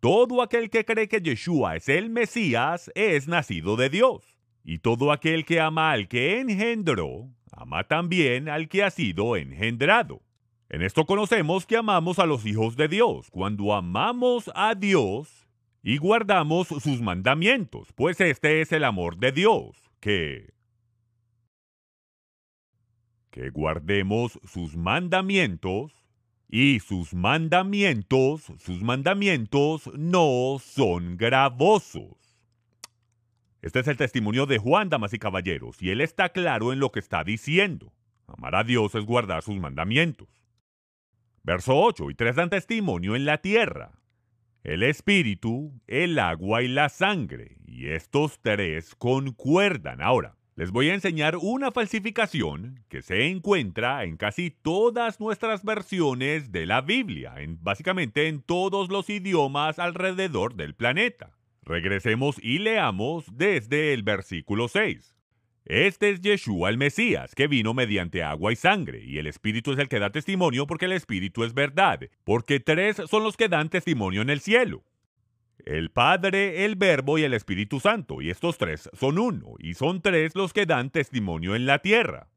Todo 0.00 0.42
aquel 0.42 0.68
que 0.68 0.84
cree 0.84 1.08
que 1.08 1.22
Yeshua 1.22 1.76
es 1.76 1.88
el 1.88 2.10
Mesías 2.10 2.92
es 2.94 3.26
nacido 3.28 3.76
de 3.76 3.88
Dios. 3.88 4.38
Y 4.62 4.80
todo 4.80 5.10
aquel 5.10 5.46
que 5.46 5.58
ama 5.58 5.92
al 5.92 6.06
que 6.06 6.38
engendró, 6.38 7.30
ama 7.52 7.84
también 7.84 8.50
al 8.50 8.68
que 8.68 8.84
ha 8.84 8.90
sido 8.90 9.36
engendrado. 9.36 10.20
En 10.68 10.82
esto 10.82 11.06
conocemos 11.06 11.64
que 11.64 11.78
amamos 11.78 12.18
a 12.18 12.26
los 12.26 12.44
hijos 12.44 12.76
de 12.76 12.88
Dios, 12.88 13.30
cuando 13.30 13.72
amamos 13.72 14.50
a 14.54 14.74
Dios 14.74 15.45
y 15.86 15.98
guardamos 15.98 16.66
sus 16.66 17.00
mandamientos, 17.00 17.92
pues 17.92 18.20
este 18.20 18.60
es 18.60 18.72
el 18.72 18.82
amor 18.82 19.18
de 19.18 19.30
Dios, 19.30 19.76
que 20.00 20.52
que 23.30 23.50
guardemos 23.50 24.40
sus 24.44 24.76
mandamientos 24.76 25.92
y 26.48 26.80
sus 26.80 27.14
mandamientos, 27.14 28.52
sus 28.58 28.82
mandamientos 28.82 29.88
no 29.94 30.56
son 30.58 31.16
gravosos. 31.16 32.16
Este 33.62 33.78
es 33.78 33.86
el 33.86 33.96
testimonio 33.96 34.46
de 34.46 34.58
Juan, 34.58 34.88
damas 34.88 35.12
y 35.12 35.20
caballeros, 35.20 35.80
y 35.80 35.90
él 35.90 36.00
está 36.00 36.30
claro 36.30 36.72
en 36.72 36.80
lo 36.80 36.90
que 36.90 36.98
está 36.98 37.22
diciendo. 37.22 37.92
Amar 38.26 38.56
a 38.56 38.64
Dios 38.64 38.92
es 38.96 39.04
guardar 39.04 39.44
sus 39.44 39.60
mandamientos. 39.60 40.26
Verso 41.44 41.76
8, 41.76 42.10
y 42.10 42.14
tres 42.16 42.34
dan 42.34 42.50
testimonio 42.50 43.14
en 43.14 43.24
la 43.24 43.38
tierra, 43.38 44.00
el 44.66 44.82
espíritu, 44.82 45.80
el 45.86 46.18
agua 46.18 46.60
y 46.60 46.66
la 46.66 46.88
sangre, 46.88 47.56
y 47.68 47.86
estos 47.86 48.40
tres 48.42 48.96
concuerdan. 48.96 50.02
Ahora, 50.02 50.34
les 50.56 50.72
voy 50.72 50.90
a 50.90 50.94
enseñar 50.94 51.36
una 51.40 51.70
falsificación 51.70 52.84
que 52.88 53.00
se 53.00 53.28
encuentra 53.28 54.02
en 54.02 54.16
casi 54.16 54.50
todas 54.50 55.20
nuestras 55.20 55.62
versiones 55.62 56.50
de 56.50 56.66
la 56.66 56.80
Biblia, 56.80 57.34
en, 57.36 57.62
básicamente 57.62 58.26
en 58.26 58.42
todos 58.42 58.90
los 58.90 59.08
idiomas 59.08 59.78
alrededor 59.78 60.56
del 60.56 60.74
planeta. 60.74 61.30
Regresemos 61.62 62.36
y 62.42 62.58
leamos 62.58 63.24
desde 63.36 63.92
el 63.92 64.02
versículo 64.02 64.66
6. 64.66 65.15
Este 65.66 66.10
es 66.10 66.20
Yeshua 66.20 66.70
el 66.70 66.78
Mesías, 66.78 67.34
que 67.34 67.48
vino 67.48 67.74
mediante 67.74 68.22
agua 68.22 68.52
y 68.52 68.56
sangre, 68.56 69.02
y 69.02 69.18
el 69.18 69.26
Espíritu 69.26 69.72
es 69.72 69.80
el 69.80 69.88
que 69.88 69.98
da 69.98 70.10
testimonio 70.10 70.64
porque 70.68 70.84
el 70.84 70.92
Espíritu 70.92 71.42
es 71.42 71.54
verdad, 71.54 71.98
porque 72.22 72.60
tres 72.60 73.02
son 73.10 73.24
los 73.24 73.36
que 73.36 73.48
dan 73.48 73.68
testimonio 73.68 74.22
en 74.22 74.30
el 74.30 74.38
cielo. 74.38 74.84
El 75.64 75.90
Padre, 75.90 76.64
el 76.64 76.76
Verbo 76.76 77.18
y 77.18 77.24
el 77.24 77.34
Espíritu 77.34 77.80
Santo, 77.80 78.22
y 78.22 78.30
estos 78.30 78.58
tres 78.58 78.88
son 78.92 79.18
uno, 79.18 79.54
y 79.58 79.74
son 79.74 80.02
tres 80.02 80.36
los 80.36 80.52
que 80.52 80.66
dan 80.66 80.90
testimonio 80.90 81.56
en 81.56 81.66
la 81.66 81.80
tierra. 81.80 82.28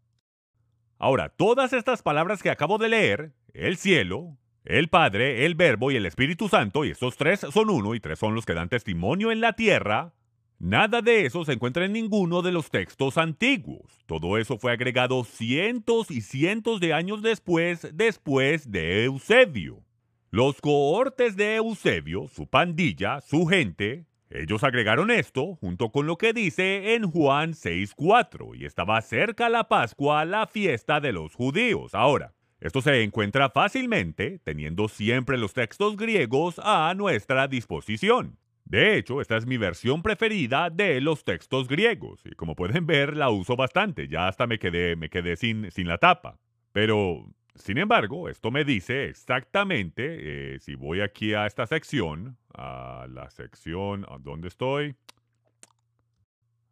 Ahora, 0.98 1.30
todas 1.30 1.72
estas 1.72 2.02
palabras 2.02 2.42
que 2.42 2.50
acabo 2.50 2.80
de 2.80 2.90
leer, 2.90 3.34
el 3.54 3.78
cielo, 3.78 4.40
el 4.66 4.90
Padre, 4.90 5.46
el 5.46 5.54
Verbo 5.54 5.92
y 5.92 5.98
el 5.98 6.08
Espíritu 6.08 6.50
Santo, 6.50 6.84
y 6.84 6.90
estos 6.90 7.16
tres 7.16 7.42
son 7.42 7.70
uno, 7.70 7.94
y 7.94 8.00
tres 8.00 8.18
son 8.18 8.34
los 8.34 8.48
que 8.48 8.56
dan 8.56 8.70
testimonio 8.70 9.32
en 9.32 9.40
la 9.40 9.54
tierra, 9.54 10.14
Nada 10.60 11.02
de 11.02 11.26
eso 11.26 11.46
se 11.46 11.54
encuentra 11.54 11.86
en 11.86 11.94
ninguno 11.94 12.42
de 12.42 12.52
los 12.52 12.70
textos 12.70 13.18
antiguos. 13.18 14.04
Todo 14.06 14.38
eso 14.38 14.58
fue 14.58 14.74
agregado 14.74 15.24
cientos 15.24 16.12
y 16.12 16.20
cientos 16.20 16.82
de 16.82 16.94
años 16.94 17.22
después, 17.22 17.88
después 17.94 18.70
de 18.70 19.06
Eusebio. 19.06 19.86
Los 20.32 20.60
cohortes 20.60 21.38
de 21.38 21.56
Eusebio, 21.56 22.28
su 22.28 22.46
pandilla, 22.46 23.22
su 23.22 23.46
gente, 23.46 24.06
ellos 24.30 24.66
agregaron 24.66 25.12
esto 25.12 25.56
junto 25.56 25.94
con 25.94 26.06
lo 26.06 26.18
que 26.18 26.34
dice 26.34 26.94
en 26.94 27.10
Juan 27.10 27.54
6.4 27.54 28.60
y 28.60 28.66
estaba 28.66 29.02
cerca 29.02 29.48
la 29.48 29.70
Pascua, 29.70 30.26
la 30.26 30.46
fiesta 30.46 31.00
de 31.00 31.14
los 31.14 31.36
judíos. 31.36 31.96
Ahora, 31.96 32.34
esto 32.60 32.82
se 32.82 33.02
encuentra 33.02 33.50
fácilmente 33.50 34.40
teniendo 34.44 34.90
siempre 34.90 35.38
los 35.38 35.54
textos 35.54 35.96
griegos 35.96 36.60
a 36.62 36.94
nuestra 36.96 37.48
disposición. 37.48 38.38
De 38.70 38.98
hecho, 38.98 39.20
esta 39.20 39.36
es 39.36 39.48
mi 39.48 39.58
versión 39.58 40.04
preferida 40.04 40.70
de 40.70 41.02
los 41.02 41.24
textos 41.24 41.68
griegos, 41.68 42.22
y 42.24 42.36
como 42.36 42.56
pueden 42.56 42.86
ver, 42.86 43.18
la 43.18 43.32
uso 43.32 43.56
bastante, 43.56 44.08
ya 44.08 44.28
hasta 44.28 44.46
me 44.46 44.60
quedé, 44.60 44.96
me 44.96 45.10
quedé 45.10 45.36
sin, 45.38 45.72
sin 45.72 45.88
la 45.88 45.98
tapa. 45.98 46.38
Pero, 46.72 47.34
sin 47.56 47.80
embargo, 47.80 48.30
esto 48.30 48.52
me 48.52 48.64
dice 48.64 49.06
exactamente, 49.06 50.54
eh, 50.54 50.60
si 50.60 50.76
voy 50.76 51.02
aquí 51.02 51.34
a 51.34 51.48
esta 51.48 51.66
sección, 51.66 52.38
a 52.54 53.08
la 53.10 53.32
sección, 53.32 54.06
¿dónde 54.20 54.50
estoy? 54.50 54.96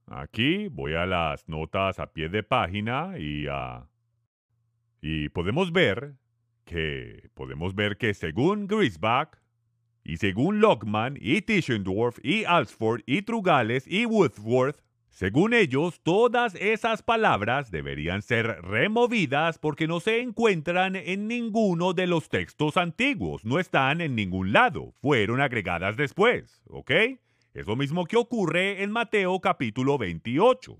Aquí 0.05 0.67
voy 0.67 0.93
a 0.93 1.07
las 1.07 1.49
notas 1.49 1.97
a 1.97 2.13
pie 2.13 2.29
de 2.29 2.43
página 2.43 3.17
y 3.17 3.47
a... 3.47 3.89
Y 5.01 5.29
podemos 5.29 5.71
ver 5.71 6.13
que, 6.63 7.31
podemos 7.33 7.73
ver 7.73 7.97
que 7.97 8.13
según 8.13 8.67
Grisbach, 8.67 9.31
y 10.07 10.17
según 10.17 10.61
Lockman 10.61 11.17
y 11.19 11.41
Tischendorf 11.41 12.17
y 12.23 12.45
Alsford 12.45 13.01
y 13.05 13.23
Trugales 13.23 13.85
y 13.85 14.05
Woodworth, 14.05 14.81
según 15.09 15.53
ellos, 15.53 15.99
todas 16.01 16.55
esas 16.55 17.03
palabras 17.03 17.71
deberían 17.71 18.21
ser 18.21 18.61
removidas 18.61 19.59
porque 19.59 19.85
no 19.85 19.99
se 19.99 20.21
encuentran 20.21 20.95
en 20.95 21.27
ninguno 21.27 21.91
de 21.91 22.07
los 22.07 22.29
textos 22.29 22.77
antiguos, 22.77 23.43
no 23.43 23.59
están 23.59 23.99
en 23.99 24.15
ningún 24.15 24.53
lado, 24.53 24.93
fueron 25.01 25.41
agregadas 25.41 25.97
después, 25.97 26.61
¿ok? 26.69 26.91
Es 27.53 27.67
lo 27.67 27.75
mismo 27.75 28.05
que 28.05 28.15
ocurre 28.15 28.83
en 28.83 28.91
Mateo 28.91 29.41
capítulo 29.41 29.97
28, 29.97 30.77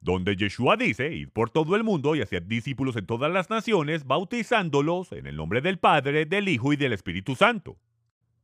donde 0.00 0.34
Yeshua 0.34 0.76
dice, 0.76 1.14
id 1.14 1.28
por 1.28 1.50
todo 1.50 1.76
el 1.76 1.84
mundo 1.84 2.16
y 2.16 2.22
hacer 2.22 2.48
discípulos 2.48 2.96
en 2.96 3.06
todas 3.06 3.30
las 3.30 3.48
naciones, 3.48 4.06
bautizándolos 4.08 5.12
en 5.12 5.28
el 5.28 5.36
nombre 5.36 5.60
del 5.60 5.78
Padre, 5.78 6.26
del 6.26 6.48
Hijo 6.48 6.72
y 6.72 6.76
del 6.76 6.94
Espíritu 6.94 7.36
Santo. 7.36 7.78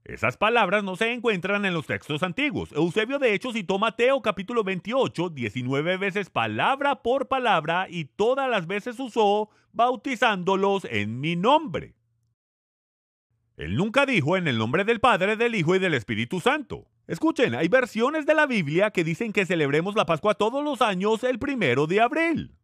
Esas 0.09 0.37
palabras 0.37 0.85
no 0.85 0.95
se 0.95 1.13
encuentran 1.13 1.65
en 1.65 1.75
los 1.75 1.87
textos 1.87 2.23
antiguos. 2.23 2.71
Eusebio 2.71 3.19
de 3.19 3.35
hecho 3.35 3.53
citó 3.53 3.77
Mateo 3.81 4.23
capítulo 4.23 4.63
28 4.63 5.31
19 5.31 5.97
veces 5.97 6.31
palabra 6.31 7.03
por 7.03 7.27
palabra 7.27 7.89
y 7.91 8.05
todas 8.05 8.49
las 8.49 8.69
veces 8.69 9.01
usó 9.01 9.51
bautizándolos 9.73 10.87
en 10.89 11.21
mi 11.21 11.35
nombre. 11.35 11.97
Él 13.57 13.75
nunca 13.75 14.07
dijo 14.07 14.37
en 14.37 14.47
el 14.47 14.59
nombre 14.59 14.85
del 14.85 15.01
Padre, 15.01 15.37
del 15.37 15.57
Hijo 15.57 15.75
y 15.75 15.81
del 15.81 15.95
Espíritu 15.95 16.39
Santo. 16.39 16.87
Escuchen, 17.09 17.57
hay 17.57 17.67
versiones 17.67 18.27
de 18.27 18.35
la 18.35 18.47
Biblia 18.47 18.93
que 18.93 19.03
dicen 19.03 19.33
que 19.33 19.45
celebremos 19.45 19.97
la 19.97 20.07
Pascua 20.07 20.35
todos 20.35 20.63
los 20.63 20.83
años 20.83 21.25
el 21.25 21.41
primero 21.41 21.89
de 21.89 22.01
abril. 22.01 22.55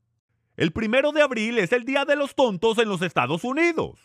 El 0.56 0.72
primero 0.72 1.10
de 1.10 1.22
abril 1.22 1.58
es 1.58 1.72
el 1.72 1.84
Día 1.84 2.04
de 2.04 2.14
los 2.14 2.36
Tontos 2.36 2.78
en 2.78 2.88
los 2.88 3.02
Estados 3.02 3.42
Unidos. 3.42 3.98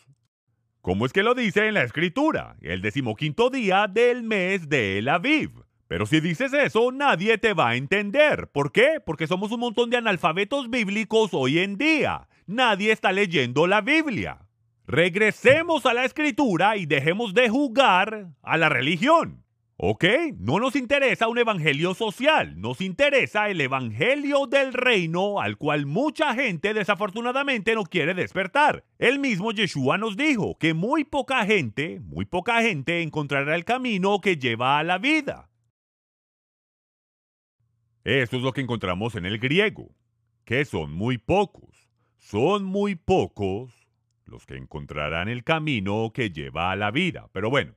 ¿Cómo 0.88 1.04
es 1.04 1.12
que 1.12 1.22
lo 1.22 1.34
dice 1.34 1.68
en 1.68 1.74
la 1.74 1.82
Escritura? 1.82 2.56
El 2.62 2.80
decimoquinto 2.80 3.50
día 3.50 3.88
del 3.88 4.22
mes 4.22 4.70
de 4.70 4.96
El 4.96 5.10
Aviv. 5.10 5.50
Pero 5.86 6.06
si 6.06 6.20
dices 6.20 6.54
eso, 6.54 6.92
nadie 6.92 7.36
te 7.36 7.52
va 7.52 7.68
a 7.68 7.76
entender. 7.76 8.48
¿Por 8.48 8.72
qué? 8.72 8.98
Porque 9.04 9.26
somos 9.26 9.52
un 9.52 9.60
montón 9.60 9.90
de 9.90 9.98
analfabetos 9.98 10.70
bíblicos 10.70 11.34
hoy 11.34 11.58
en 11.58 11.76
día. 11.76 12.26
Nadie 12.46 12.90
está 12.90 13.12
leyendo 13.12 13.66
la 13.66 13.82
Biblia. 13.82 14.38
Regresemos 14.86 15.84
a 15.84 15.92
la 15.92 16.06
Escritura 16.06 16.78
y 16.78 16.86
dejemos 16.86 17.34
de 17.34 17.50
jugar 17.50 18.28
a 18.40 18.56
la 18.56 18.70
religión. 18.70 19.44
Ok, 19.80 20.04
no 20.40 20.58
nos 20.58 20.74
interesa 20.74 21.28
un 21.28 21.38
evangelio 21.38 21.94
social, 21.94 22.60
nos 22.60 22.80
interesa 22.80 23.48
el 23.48 23.60
evangelio 23.60 24.48
del 24.48 24.72
reino 24.72 25.40
al 25.40 25.56
cual 25.56 25.86
mucha 25.86 26.34
gente 26.34 26.74
desafortunadamente 26.74 27.76
no 27.76 27.84
quiere 27.84 28.12
despertar. 28.12 28.82
El 28.98 29.20
mismo 29.20 29.52
Yeshua 29.52 29.96
nos 29.96 30.16
dijo 30.16 30.58
que 30.58 30.74
muy 30.74 31.04
poca 31.04 31.46
gente, 31.46 32.00
muy 32.00 32.24
poca 32.24 32.60
gente 32.60 33.02
encontrará 33.02 33.54
el 33.54 33.64
camino 33.64 34.20
que 34.20 34.36
lleva 34.36 34.80
a 34.80 34.82
la 34.82 34.98
vida. 34.98 35.48
Esto 38.02 38.38
es 38.38 38.42
lo 38.42 38.52
que 38.52 38.62
encontramos 38.62 39.14
en 39.14 39.26
el 39.26 39.38
griego, 39.38 39.94
que 40.44 40.64
son 40.64 40.92
muy 40.92 41.18
pocos, 41.18 41.88
son 42.16 42.64
muy 42.64 42.96
pocos 42.96 43.72
los 44.24 44.44
que 44.44 44.56
encontrarán 44.56 45.28
el 45.28 45.44
camino 45.44 46.10
que 46.12 46.30
lleva 46.30 46.72
a 46.72 46.76
la 46.76 46.90
vida. 46.90 47.28
Pero 47.32 47.48
bueno, 47.48 47.76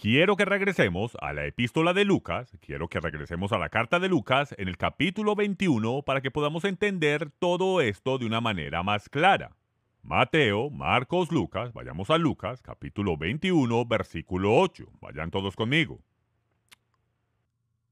Quiero 0.00 0.36
que 0.36 0.44
regresemos 0.44 1.16
a 1.20 1.32
la 1.32 1.44
epístola 1.44 1.92
de 1.92 2.04
Lucas, 2.04 2.56
quiero 2.60 2.86
que 2.86 3.00
regresemos 3.00 3.50
a 3.50 3.58
la 3.58 3.68
carta 3.68 3.98
de 3.98 4.08
Lucas 4.08 4.54
en 4.56 4.68
el 4.68 4.76
capítulo 4.76 5.34
21 5.34 6.02
para 6.02 6.20
que 6.20 6.30
podamos 6.30 6.64
entender 6.64 7.32
todo 7.40 7.80
esto 7.80 8.16
de 8.16 8.24
una 8.24 8.40
manera 8.40 8.84
más 8.84 9.08
clara. 9.08 9.56
Mateo, 10.04 10.70
Marcos, 10.70 11.32
Lucas, 11.32 11.72
vayamos 11.72 12.10
a 12.10 12.16
Lucas, 12.16 12.62
capítulo 12.62 13.16
21, 13.16 13.86
versículo 13.86 14.54
8. 14.54 14.84
Vayan 15.00 15.32
todos 15.32 15.56
conmigo. 15.56 15.98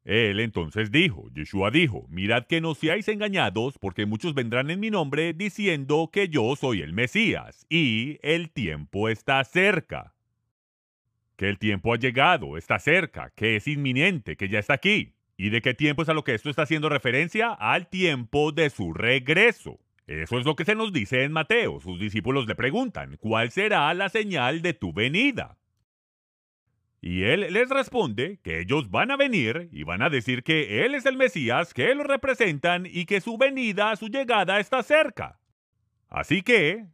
Él 0.04 0.38
entonces 0.38 0.92
dijo, 0.92 1.28
Yeshua 1.34 1.72
dijo, 1.72 2.06
mirad 2.08 2.46
que 2.46 2.60
no 2.60 2.76
seáis 2.76 3.08
engañados, 3.08 3.78
porque 3.78 4.06
muchos 4.06 4.32
vendrán 4.32 4.70
en 4.70 4.78
mi 4.78 4.90
nombre 4.90 5.32
diciendo 5.32 6.10
que 6.12 6.28
yo 6.28 6.54
soy 6.54 6.82
el 6.82 6.92
Mesías, 6.92 7.66
y 7.68 8.20
el 8.22 8.52
tiempo 8.52 9.08
está 9.08 9.42
cerca 9.42 10.12
que 11.36 11.48
el 11.48 11.58
tiempo 11.58 11.92
ha 11.92 11.98
llegado, 11.98 12.56
está 12.56 12.78
cerca, 12.78 13.30
que 13.36 13.56
es 13.56 13.68
inminente, 13.68 14.36
que 14.36 14.48
ya 14.48 14.58
está 14.58 14.74
aquí. 14.74 15.14
¿Y 15.36 15.50
de 15.50 15.60
qué 15.60 15.74
tiempo 15.74 16.02
es 16.02 16.08
a 16.08 16.14
lo 16.14 16.24
que 16.24 16.34
esto 16.34 16.48
está 16.48 16.62
haciendo 16.62 16.88
referencia? 16.88 17.52
Al 17.52 17.88
tiempo 17.88 18.52
de 18.52 18.70
su 18.70 18.94
regreso. 18.94 19.78
Eso 20.06 20.38
es 20.38 20.46
lo 20.46 20.56
que 20.56 20.64
se 20.64 20.74
nos 20.74 20.92
dice 20.92 21.24
en 21.24 21.32
Mateo. 21.32 21.80
Sus 21.80 22.00
discípulos 22.00 22.46
le 22.46 22.54
preguntan, 22.54 23.16
¿cuál 23.18 23.50
será 23.50 23.92
la 23.92 24.08
señal 24.08 24.62
de 24.62 24.72
tu 24.72 24.92
venida? 24.92 25.58
Y 27.02 27.24
él 27.24 27.52
les 27.52 27.68
responde 27.68 28.38
que 28.42 28.60
ellos 28.60 28.90
van 28.90 29.10
a 29.10 29.16
venir 29.16 29.68
y 29.72 29.82
van 29.82 30.02
a 30.02 30.08
decir 30.08 30.42
que 30.42 30.84
él 30.84 30.94
es 30.94 31.04
el 31.06 31.16
Mesías, 31.16 31.74
que 31.74 31.94
lo 31.94 32.04
representan 32.04 32.86
y 32.86 33.04
que 33.04 33.20
su 33.20 33.36
venida, 33.36 33.94
su 33.96 34.08
llegada 34.08 34.58
está 34.58 34.82
cerca. 34.82 35.38
Así 36.08 36.42
que, 36.42 36.86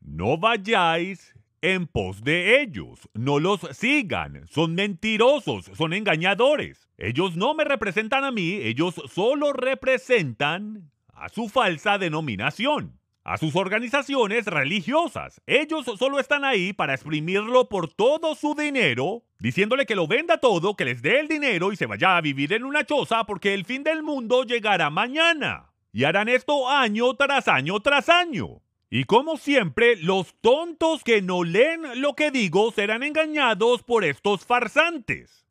no 0.00 0.38
vayáis 0.38 1.34
en 1.62 1.86
pos 1.86 2.22
de 2.22 2.60
ellos. 2.60 3.08
No 3.14 3.38
los 3.38 3.60
sigan. 3.72 4.46
Son 4.48 4.74
mentirosos, 4.74 5.70
son 5.74 5.92
engañadores. 5.92 6.88
Ellos 6.98 7.36
no 7.36 7.54
me 7.54 7.64
representan 7.64 8.24
a 8.24 8.30
mí, 8.30 8.54
ellos 8.54 9.00
solo 9.12 9.52
representan 9.52 10.90
a 11.14 11.28
su 11.28 11.48
falsa 11.48 11.98
denominación, 11.98 12.98
a 13.24 13.36
sus 13.36 13.56
organizaciones 13.56 14.46
religiosas. 14.46 15.40
Ellos 15.46 15.86
solo 15.98 16.18
están 16.18 16.44
ahí 16.44 16.72
para 16.72 16.94
exprimirlo 16.94 17.68
por 17.68 17.92
todo 17.92 18.34
su 18.34 18.54
dinero, 18.54 19.24
diciéndole 19.38 19.86
que 19.86 19.96
lo 19.96 20.06
venda 20.06 20.38
todo, 20.38 20.76
que 20.76 20.84
les 20.84 21.02
dé 21.02 21.20
el 21.20 21.28
dinero 21.28 21.72
y 21.72 21.76
se 21.76 21.86
vaya 21.86 22.16
a 22.16 22.20
vivir 22.20 22.52
en 22.52 22.64
una 22.64 22.84
choza 22.84 23.24
porque 23.24 23.54
el 23.54 23.64
fin 23.64 23.82
del 23.82 24.02
mundo 24.02 24.44
llegará 24.44 24.90
mañana. 24.90 25.72
Y 25.92 26.04
harán 26.04 26.28
esto 26.28 26.68
año 26.68 27.14
tras 27.14 27.48
año 27.48 27.80
tras 27.80 28.08
año. 28.08 28.62
Y 28.92 29.04
como 29.04 29.36
siempre, 29.36 29.96
los 29.96 30.34
tontos 30.40 31.04
que 31.04 31.22
no 31.22 31.44
leen 31.44 32.02
lo 32.02 32.14
que 32.14 32.32
digo 32.32 32.72
serán 32.72 33.04
engañados 33.04 33.84
por 33.84 34.04
estos 34.04 34.44
farsantes. 34.44 35.46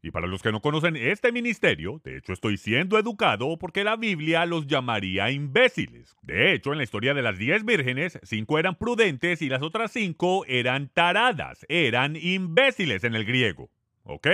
Y 0.00 0.12
para 0.12 0.28
los 0.28 0.42
que 0.42 0.52
no 0.52 0.60
conocen 0.60 0.94
este 0.96 1.32
ministerio, 1.32 2.00
de 2.04 2.18
hecho 2.18 2.34
estoy 2.34 2.56
siendo 2.56 2.98
educado 2.98 3.58
porque 3.58 3.82
la 3.82 3.96
Biblia 3.96 4.46
los 4.46 4.66
llamaría 4.68 5.30
imbéciles. 5.30 6.14
De 6.22 6.52
hecho, 6.52 6.70
en 6.70 6.78
la 6.78 6.84
historia 6.84 7.14
de 7.14 7.22
las 7.22 7.38
diez 7.38 7.64
vírgenes, 7.64 8.20
cinco 8.22 8.60
eran 8.60 8.76
prudentes 8.76 9.42
y 9.42 9.48
las 9.48 9.62
otras 9.62 9.90
cinco 9.90 10.44
eran 10.46 10.88
taradas, 10.88 11.66
eran 11.68 12.14
imbéciles 12.16 13.02
en 13.02 13.16
el 13.16 13.24
griego. 13.24 13.70
¿Ok? 14.04 14.28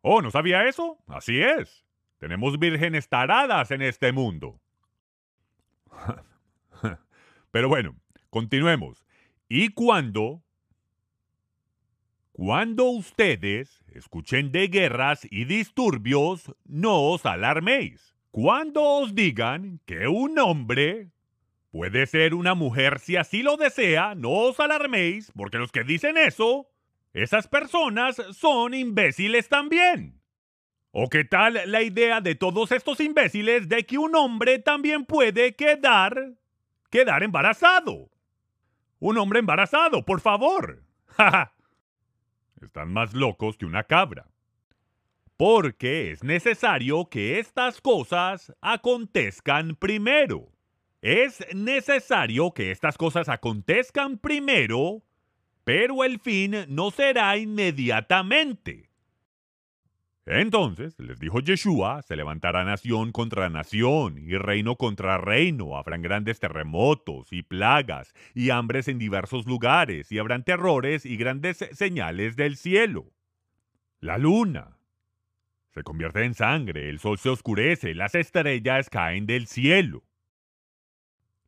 Oh, 0.00 0.22
¿no 0.22 0.30
sabía 0.30 0.66
eso? 0.68 0.96
Así 1.06 1.42
es. 1.42 1.84
Tenemos 2.18 2.58
vírgenes 2.58 3.08
taradas 3.08 3.72
en 3.72 3.82
este 3.82 4.12
mundo. 4.12 4.61
Pero 7.50 7.68
bueno, 7.68 7.96
continuemos. 8.30 9.04
Y 9.48 9.68
cuando, 9.70 10.42
cuando 12.32 12.84
ustedes 12.84 13.84
escuchen 13.88 14.52
de 14.52 14.68
guerras 14.68 15.26
y 15.30 15.44
disturbios, 15.44 16.54
no 16.64 17.02
os 17.02 17.26
alarméis. 17.26 18.14
Cuando 18.30 18.82
os 18.82 19.14
digan 19.14 19.80
que 19.84 20.08
un 20.08 20.38
hombre 20.38 21.10
puede 21.70 22.06
ser 22.06 22.34
una 22.34 22.54
mujer 22.54 22.98
si 22.98 23.16
así 23.16 23.42
lo 23.42 23.58
desea, 23.58 24.14
no 24.14 24.30
os 24.30 24.58
alarméis, 24.58 25.30
porque 25.36 25.58
los 25.58 25.72
que 25.72 25.84
dicen 25.84 26.16
eso, 26.16 26.68
esas 27.12 27.46
personas 27.46 28.16
son 28.32 28.72
imbéciles 28.72 29.50
también. 29.50 30.21
¿O 30.94 31.08
qué 31.08 31.24
tal 31.24 31.58
la 31.66 31.80
idea 31.80 32.20
de 32.20 32.34
todos 32.34 32.70
estos 32.70 33.00
imbéciles 33.00 33.66
de 33.66 33.86
que 33.86 33.96
un 33.96 34.14
hombre 34.14 34.58
también 34.58 35.06
puede 35.06 35.54
quedar 35.54 36.34
quedar 36.90 37.22
embarazado? 37.22 38.10
Un 38.98 39.16
hombre 39.16 39.38
embarazado, 39.38 40.04
por 40.04 40.20
favor. 40.20 40.84
Están 42.60 42.92
más 42.92 43.14
locos 43.14 43.56
que 43.56 43.64
una 43.64 43.84
cabra. 43.84 44.28
Porque 45.38 46.10
es 46.10 46.22
necesario 46.22 47.06
que 47.06 47.38
estas 47.38 47.80
cosas 47.80 48.52
acontezcan 48.60 49.74
primero. 49.76 50.52
Es 51.00 51.42
necesario 51.54 52.52
que 52.52 52.70
estas 52.70 52.98
cosas 52.98 53.30
acontezcan 53.30 54.18
primero, 54.18 55.02
pero 55.64 56.04
el 56.04 56.20
fin 56.20 56.66
no 56.68 56.90
será 56.90 57.38
inmediatamente. 57.38 58.91
Entonces 60.24 60.94
les 61.00 61.18
dijo 61.18 61.40
Yeshua, 61.40 62.02
se 62.02 62.14
levantará 62.14 62.64
nación 62.64 63.10
contra 63.10 63.50
nación 63.50 64.18
y 64.18 64.36
reino 64.36 64.76
contra 64.76 65.18
reino, 65.18 65.76
habrán 65.76 66.00
grandes 66.00 66.38
terremotos 66.38 67.32
y 67.32 67.42
plagas 67.42 68.14
y 68.32 68.50
hambres 68.50 68.86
en 68.86 68.98
diversos 68.98 69.46
lugares 69.46 70.12
y 70.12 70.20
habrán 70.20 70.44
terrores 70.44 71.04
y 71.06 71.16
grandes 71.16 71.68
señales 71.72 72.36
del 72.36 72.56
cielo. 72.56 73.12
La 73.98 74.16
luna 74.16 74.78
se 75.70 75.82
convierte 75.82 76.22
en 76.22 76.34
sangre, 76.34 76.88
el 76.88 77.00
sol 77.00 77.18
se 77.18 77.30
oscurece, 77.30 77.94
las 77.94 78.14
estrellas 78.14 78.90
caen 78.90 79.26
del 79.26 79.48
cielo. 79.48 80.04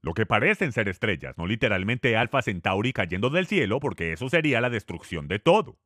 Lo 0.03 0.15
que 0.15 0.27
parecen 0.27 0.73
ser 0.73 0.89
estrellas, 0.89 1.39
no 1.39 1.47
literalmente 1.47 2.17
Alfa 2.17 2.43
Centauri 2.43 2.93
cayendo 2.93 3.31
del 3.31 3.47
cielo, 3.47 3.81
porque 3.81 4.13
eso 4.13 4.29
sería 4.29 4.61
la 4.61 4.69
destrucción 4.69 5.29
de 5.29 5.39
todo. 5.39 5.79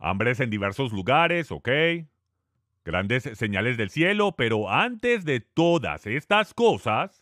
Hambres 0.00 0.40
en 0.40 0.50
diversos 0.50 0.92
lugares, 0.92 1.52
ok. 1.52 1.68
Grandes 2.84 3.24
señales 3.34 3.76
del 3.76 3.90
cielo, 3.90 4.34
pero 4.36 4.70
antes 4.70 5.26
de 5.26 5.40
todas 5.40 6.06
estas 6.06 6.54
cosas, 6.54 7.19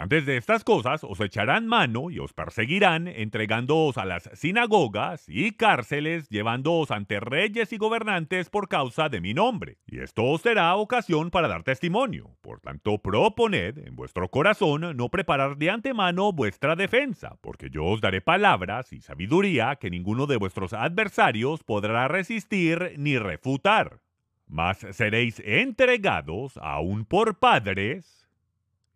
Antes 0.00 0.24
de 0.24 0.38
estas 0.38 0.64
cosas 0.64 1.04
os 1.04 1.20
echarán 1.20 1.66
mano 1.66 2.10
y 2.10 2.20
os 2.20 2.32
perseguirán, 2.32 3.06
entregándoos 3.06 3.98
a 3.98 4.06
las 4.06 4.30
sinagogas 4.32 5.28
y 5.28 5.50
cárceles, 5.52 6.26
llevándoos 6.30 6.90
ante 6.90 7.20
reyes 7.20 7.70
y 7.74 7.76
gobernantes 7.76 8.48
por 8.48 8.70
causa 8.70 9.10
de 9.10 9.20
mi 9.20 9.34
nombre. 9.34 9.76
Y 9.86 9.98
esto 9.98 10.24
os 10.24 10.40
será 10.40 10.74
ocasión 10.76 11.30
para 11.30 11.48
dar 11.48 11.64
testimonio. 11.64 12.34
Por 12.40 12.60
tanto, 12.60 12.96
proponed 12.96 13.76
en 13.76 13.94
vuestro 13.94 14.30
corazón 14.30 14.96
no 14.96 15.10
preparar 15.10 15.58
de 15.58 15.68
antemano 15.68 16.32
vuestra 16.32 16.76
defensa, 16.76 17.36
porque 17.42 17.68
yo 17.68 17.84
os 17.84 18.00
daré 18.00 18.22
palabras 18.22 18.94
y 18.94 19.02
sabiduría 19.02 19.76
que 19.76 19.90
ninguno 19.90 20.26
de 20.26 20.38
vuestros 20.38 20.72
adversarios 20.72 21.62
podrá 21.62 22.08
resistir 22.08 22.94
ni 22.96 23.18
refutar. 23.18 24.00
Mas 24.46 24.78
seréis 24.92 25.42
entregados 25.44 26.56
aún 26.56 27.04
por 27.04 27.38
padres, 27.38 28.19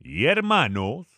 y 0.04 0.26
hermanos, 0.26 1.08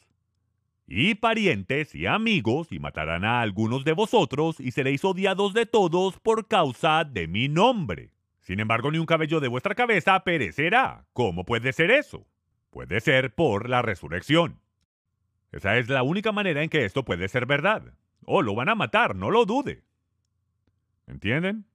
y 0.87 1.16
parientes 1.16 1.94
y 1.96 2.07
amigos, 2.07 2.70
y 2.70 2.79
matarán 2.79 3.25
a 3.25 3.40
algunos 3.40 3.85
de 3.85 3.92
vosotros, 3.92 4.61
y 4.61 4.70
seréis 4.70 5.05
odiados 5.05 5.53
de 5.55 5.66
todos 5.66 6.20
por 6.20 6.46
causa 6.46 7.05
de 7.05 7.27
mi 7.27 7.49
nombre. 7.49 8.12
Sin 8.40 8.61
embargo, 8.61 8.92
ni 8.92 8.99
un 8.99 9.07
cabello 9.07 9.40
de 9.40 9.49
vuestra 9.49 9.75
cabeza 9.75 10.22
perecerá. 10.22 11.05
¿Cómo 11.12 11.44
puede 11.44 11.72
ser 11.72 11.90
eso? 11.90 12.29
Puede 12.70 13.01
ser 13.01 13.35
por 13.35 13.68
la 13.68 13.83
resurrección. 13.83 14.61
Esa 15.51 15.77
es 15.79 15.88
la 15.88 16.05
única 16.05 16.31
manera 16.31 16.62
en 16.62 16.68
que 16.68 16.85
esto 16.85 17.05
puede 17.05 17.27
ser 17.27 17.44
verdad. 17.44 17.92
O 18.25 18.40
lo 18.40 18.55
van 18.55 18.68
a 18.68 18.77
matar, 18.77 19.16
no 19.16 19.33
lo 19.33 19.46
dude. 19.46 19.83
¿Entienden? 21.09 21.66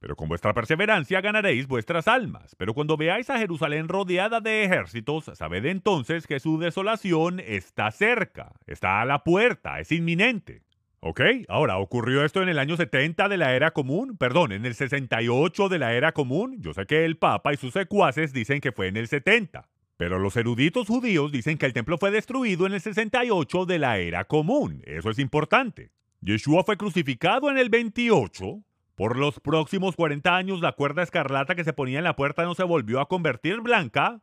Pero 0.00 0.16
con 0.16 0.28
vuestra 0.28 0.54
perseverancia 0.54 1.20
ganaréis 1.20 1.66
vuestras 1.66 2.08
almas. 2.08 2.56
Pero 2.56 2.72
cuando 2.72 2.96
veáis 2.96 3.28
a 3.28 3.38
Jerusalén 3.38 3.86
rodeada 3.86 4.40
de 4.40 4.64
ejércitos, 4.64 5.30
sabed 5.34 5.66
entonces 5.66 6.26
que 6.26 6.40
su 6.40 6.58
desolación 6.58 7.38
está 7.38 7.90
cerca, 7.90 8.52
está 8.66 9.02
a 9.02 9.04
la 9.04 9.22
puerta, 9.22 9.78
es 9.78 9.92
inminente. 9.92 10.62
¿Ok? 11.00 11.20
Ahora, 11.48 11.78
¿ocurrió 11.78 12.24
esto 12.24 12.42
en 12.42 12.48
el 12.48 12.58
año 12.58 12.76
70 12.76 13.28
de 13.28 13.36
la 13.36 13.54
era 13.54 13.72
común? 13.72 14.16
Perdón, 14.16 14.52
en 14.52 14.66
el 14.66 14.74
68 14.74 15.68
de 15.68 15.78
la 15.78 15.92
era 15.94 16.12
común. 16.12 16.56
Yo 16.60 16.72
sé 16.72 16.86
que 16.86 17.04
el 17.04 17.16
Papa 17.16 17.52
y 17.52 17.56
sus 17.56 17.72
secuaces 17.72 18.32
dicen 18.32 18.60
que 18.60 18.72
fue 18.72 18.88
en 18.88 18.96
el 18.96 19.08
70. 19.08 19.68
Pero 19.98 20.18
los 20.18 20.34
eruditos 20.36 20.88
judíos 20.88 21.30
dicen 21.30 21.58
que 21.58 21.66
el 21.66 21.74
templo 21.74 21.98
fue 21.98 22.10
destruido 22.10 22.66
en 22.66 22.72
el 22.72 22.80
68 22.80 23.66
de 23.66 23.78
la 23.78 23.98
era 23.98 24.24
común. 24.24 24.82
Eso 24.86 25.10
es 25.10 25.18
importante. 25.18 25.90
Yeshua 26.22 26.64
fue 26.64 26.78
crucificado 26.78 27.50
en 27.50 27.58
el 27.58 27.68
28 27.68 28.62
por 29.00 29.16
los 29.16 29.40
próximos 29.40 29.96
40 29.96 30.36
años 30.36 30.60
la 30.60 30.72
cuerda 30.72 31.02
escarlata 31.02 31.54
que 31.54 31.64
se 31.64 31.72
ponía 31.72 31.96
en 31.96 32.04
la 32.04 32.16
puerta 32.16 32.44
no 32.44 32.54
se 32.54 32.64
volvió 32.64 33.00
a 33.00 33.08
convertir 33.08 33.62
blanca. 33.62 34.20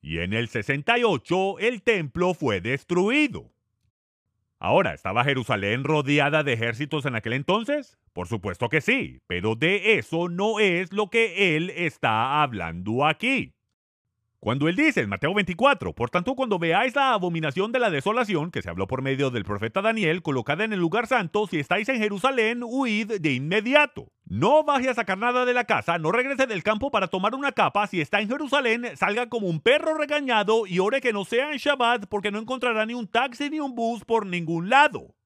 Y 0.00 0.18
en 0.18 0.32
el 0.32 0.46
68 0.46 1.58
el 1.58 1.82
templo 1.82 2.34
fue 2.34 2.60
destruido. 2.60 3.50
Ahora, 4.60 4.94
¿estaba 4.94 5.24
Jerusalén 5.24 5.82
rodeada 5.82 6.44
de 6.44 6.52
ejércitos 6.52 7.04
en 7.04 7.16
aquel 7.16 7.32
entonces? 7.32 7.98
Por 8.12 8.28
supuesto 8.28 8.68
que 8.68 8.80
sí, 8.80 9.22
pero 9.26 9.56
de 9.56 9.98
eso 9.98 10.28
no 10.28 10.60
es 10.60 10.92
lo 10.92 11.10
que 11.10 11.56
él 11.56 11.70
está 11.70 12.44
hablando 12.44 13.04
aquí. 13.04 13.56
Cuando 14.40 14.68
él 14.68 14.76
dice 14.76 15.00
en 15.00 15.08
Mateo 15.08 15.34
24, 15.34 15.94
por 15.94 16.10
tanto 16.10 16.36
cuando 16.36 16.60
veáis 16.60 16.94
la 16.94 17.12
abominación 17.12 17.72
de 17.72 17.80
la 17.80 17.90
desolación 17.90 18.52
que 18.52 18.62
se 18.62 18.70
habló 18.70 18.86
por 18.86 19.02
medio 19.02 19.30
del 19.30 19.44
profeta 19.44 19.82
Daniel, 19.82 20.22
colocada 20.22 20.62
en 20.62 20.72
el 20.72 20.78
lugar 20.78 21.08
santo, 21.08 21.48
si 21.48 21.58
estáis 21.58 21.88
en 21.88 21.98
Jerusalén, 21.98 22.60
huid 22.62 23.20
de 23.20 23.32
inmediato. 23.32 24.12
No 24.26 24.62
baje 24.62 24.90
a 24.90 24.94
sacar 24.94 25.18
nada 25.18 25.44
de 25.44 25.54
la 25.54 25.64
casa, 25.64 25.98
no 25.98 26.12
regrese 26.12 26.46
del 26.46 26.62
campo 26.62 26.92
para 26.92 27.08
tomar 27.08 27.34
una 27.34 27.50
capa, 27.50 27.88
si 27.88 28.00
está 28.00 28.20
en 28.20 28.28
Jerusalén, 28.28 28.86
salga 28.94 29.28
como 29.28 29.48
un 29.48 29.60
perro 29.60 29.94
regañado 29.94 30.68
y 30.68 30.78
ore 30.78 31.00
que 31.00 31.12
no 31.12 31.24
sea 31.24 31.50
en 31.50 31.58
Shabbat 31.58 32.06
porque 32.06 32.30
no 32.30 32.38
encontrará 32.38 32.86
ni 32.86 32.94
un 32.94 33.08
taxi 33.08 33.50
ni 33.50 33.58
un 33.58 33.74
bus 33.74 34.04
por 34.04 34.24
ningún 34.24 34.70
lado. 34.70 35.16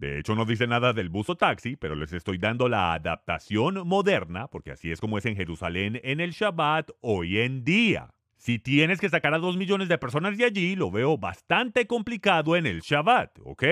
De 0.00 0.18
hecho, 0.18 0.34
no 0.34 0.46
dice 0.46 0.66
nada 0.66 0.94
del 0.94 1.10
bus 1.10 1.28
o 1.28 1.36
taxi, 1.36 1.76
pero 1.76 1.94
les 1.94 2.14
estoy 2.14 2.38
dando 2.38 2.70
la 2.70 2.94
adaptación 2.94 3.86
moderna, 3.86 4.46
porque 4.46 4.70
así 4.70 4.90
es 4.90 4.98
como 4.98 5.18
es 5.18 5.26
en 5.26 5.36
Jerusalén 5.36 6.00
en 6.02 6.20
el 6.20 6.30
Shabbat 6.30 6.88
hoy 7.02 7.40
en 7.40 7.64
día. 7.64 8.14
Si 8.38 8.58
tienes 8.58 8.98
que 8.98 9.10
sacar 9.10 9.34
a 9.34 9.38
dos 9.38 9.58
millones 9.58 9.90
de 9.90 9.98
personas 9.98 10.38
de 10.38 10.46
allí, 10.46 10.74
lo 10.74 10.90
veo 10.90 11.18
bastante 11.18 11.86
complicado 11.86 12.56
en 12.56 12.64
el 12.64 12.80
Shabbat, 12.80 13.40
¿ok? 13.44 13.62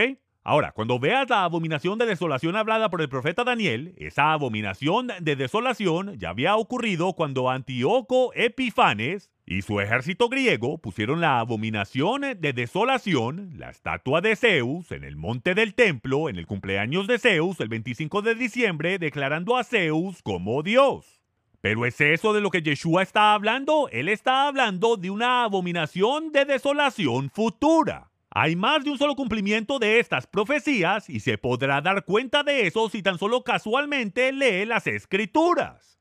Ahora, 0.44 0.72
cuando 0.72 0.98
veas 0.98 1.30
la 1.30 1.44
abominación 1.44 1.98
de 1.98 2.04
desolación 2.04 2.56
hablada 2.56 2.90
por 2.90 3.00
el 3.00 3.08
profeta 3.08 3.42
Daniel, 3.42 3.94
esa 3.96 4.34
abominación 4.34 5.08
de 5.20 5.34
desolación 5.34 6.18
ya 6.18 6.28
había 6.28 6.56
ocurrido 6.56 7.14
cuando 7.14 7.48
Antíoco 7.48 8.32
Epifanes 8.34 9.30
y 9.50 9.62
su 9.62 9.80
ejército 9.80 10.28
griego 10.28 10.76
pusieron 10.76 11.22
la 11.22 11.40
abominación 11.40 12.20
de 12.38 12.52
desolación, 12.52 13.54
la 13.56 13.70
estatua 13.70 14.20
de 14.20 14.36
Zeus, 14.36 14.92
en 14.92 15.04
el 15.04 15.16
monte 15.16 15.54
del 15.54 15.72
templo 15.72 16.28
en 16.28 16.36
el 16.36 16.46
cumpleaños 16.46 17.06
de 17.06 17.18
Zeus 17.18 17.58
el 17.60 17.68
25 17.68 18.20
de 18.20 18.34
diciembre, 18.34 18.98
declarando 18.98 19.56
a 19.56 19.64
Zeus 19.64 20.20
como 20.22 20.62
Dios. 20.62 21.22
Pero 21.62 21.86
¿es 21.86 21.98
eso 21.98 22.34
de 22.34 22.42
lo 22.42 22.50
que 22.50 22.60
Yeshua 22.60 23.02
está 23.02 23.32
hablando? 23.32 23.88
Él 23.90 24.10
está 24.10 24.48
hablando 24.48 24.98
de 24.98 25.08
una 25.08 25.44
abominación 25.44 26.30
de 26.30 26.44
desolación 26.44 27.30
futura. 27.30 28.10
Hay 28.28 28.54
más 28.54 28.84
de 28.84 28.90
un 28.90 28.98
solo 28.98 29.16
cumplimiento 29.16 29.78
de 29.78 29.98
estas 29.98 30.26
profecías 30.26 31.08
y 31.08 31.20
se 31.20 31.38
podrá 31.38 31.80
dar 31.80 32.04
cuenta 32.04 32.42
de 32.42 32.66
eso 32.66 32.90
si 32.90 33.02
tan 33.02 33.18
solo 33.18 33.44
casualmente 33.44 34.30
lee 34.30 34.66
las 34.66 34.86
escrituras. 34.86 35.98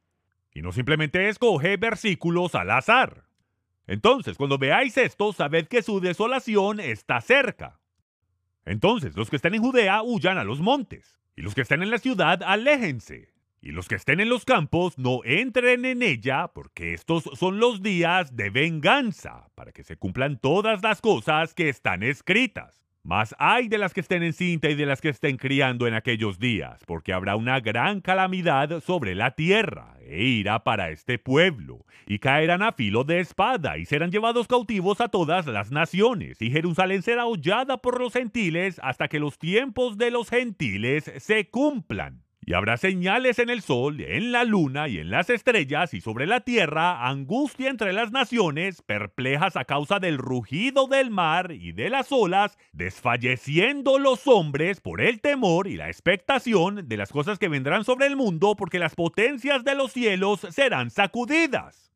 Y 0.52 0.62
no 0.62 0.74
simplemente 0.74 1.30
escoge 1.30 1.78
versículos 1.78 2.54
al 2.54 2.72
azar. 2.72 3.27
Entonces, 3.88 4.38
cuando 4.38 4.58
veáis 4.58 4.98
esto, 4.98 5.32
sabed 5.32 5.68
que 5.68 5.82
su 5.82 6.02
desolación 6.02 6.80
está 6.80 7.22
cerca. 7.22 7.80
Entonces, 8.66 9.16
los 9.16 9.30
que 9.30 9.38
estén 9.38 9.56
en 9.56 9.62
Judea 9.62 10.04
huyan 10.04 10.38
a 10.38 10.44
los 10.44 10.60
montes, 10.60 11.18
y 11.38 11.42
los 11.42 11.56
que 11.56 11.62
estén 11.62 11.82
en 11.82 11.90
la 11.90 11.98
ciudad 11.98 12.44
aléjense, 12.44 13.34
y 13.62 13.72
los 13.72 13.88
que 13.88 13.96
estén 13.96 14.20
en 14.20 14.30
los 14.30 14.44
campos 14.44 14.98
no 14.98 15.22
entren 15.24 15.86
en 15.86 16.04
ella, 16.04 16.50
porque 16.50 16.94
estos 16.94 17.24
son 17.34 17.60
los 17.60 17.82
días 17.82 18.36
de 18.36 18.50
venganza, 18.50 19.50
para 19.56 19.72
que 19.72 19.84
se 19.84 19.96
cumplan 19.96 20.38
todas 20.38 20.84
las 20.84 21.00
cosas 21.00 21.54
que 21.54 21.70
están 21.70 22.04
escritas. 22.04 22.87
Mas 23.08 23.34
hay 23.40 23.70
de 23.70 23.78
las 23.78 23.94
que 23.94 24.02
estén 24.02 24.22
en 24.22 24.34
cinta 24.34 24.70
y 24.70 24.76
de 24.76 24.86
las 24.86 25.00
que 25.00 25.08
estén 25.08 25.38
criando 25.38 25.88
en 25.88 25.94
aquellos 25.94 26.40
días, 26.40 26.82
porque 26.86 27.14
habrá 27.14 27.38
una 27.38 27.62
gran 27.62 28.02
calamidad 28.02 28.82
sobre 28.82 29.16
la 29.16 29.32
tierra, 29.32 29.96
e 30.02 30.26
irá 30.26 30.66
para 30.66 30.90
este 30.90 31.18
pueblo, 31.18 31.86
y 32.06 32.20
caerán 32.20 32.62
a 32.64 32.74
filo 32.74 33.06
de 33.06 33.22
espada, 33.22 33.78
y 33.78 33.86
serán 33.86 34.12
llevados 34.12 34.50
cautivos 34.50 35.00
a 35.00 35.08
todas 35.08 35.48
las 35.48 35.72
naciones, 35.72 36.42
y 36.42 36.52
Jerusalén 36.52 37.02
será 37.02 37.28
hollada 37.28 37.78
por 37.78 37.98
los 37.98 38.12
gentiles 38.12 38.78
hasta 38.84 39.08
que 39.08 39.22
los 39.22 39.40
tiempos 39.40 39.98
de 39.98 40.12
los 40.12 40.30
gentiles 40.30 41.10
se 41.20 41.50
cumplan. 41.50 42.27
Y 42.48 42.54
habrá 42.54 42.78
señales 42.78 43.40
en 43.40 43.50
el 43.50 43.62
sol, 43.62 44.00
en 44.00 44.32
la 44.32 44.46
luna 44.46 44.88
y 44.88 45.00
en 45.00 45.10
las 45.10 45.30
estrellas, 45.30 45.94
y 45.94 46.00
sobre 46.00 46.26
la 46.26 46.40
tierra 46.40 47.06
angustia 47.10 47.70
entre 47.70 47.92
las 47.92 48.14
naciones, 48.14 48.82
perplejas 48.82 49.58
a 49.58 49.66
causa 49.66 50.00
del 50.00 50.18
rugido 50.18 50.88
del 50.88 51.12
mar 51.12 51.52
y 51.52 51.74
de 51.74 51.90
las 51.90 52.10
olas, 52.10 52.58
desfalleciendo 52.72 54.00
los 54.00 54.28
hombres 54.28 54.80
por 54.80 55.02
el 55.02 55.20
temor 55.20 55.68
y 55.68 55.76
la 55.76 55.90
expectación 55.90 56.88
de 56.88 56.96
las 56.96 57.12
cosas 57.12 57.38
que 57.38 57.50
vendrán 57.50 57.84
sobre 57.84 58.08
el 58.08 58.16
mundo, 58.16 58.56
porque 58.56 58.80
las 58.80 58.96
potencias 58.96 59.66
de 59.66 59.76
los 59.76 59.92
cielos 59.92 60.48
serán 60.50 60.90
sacudidas. 60.90 61.92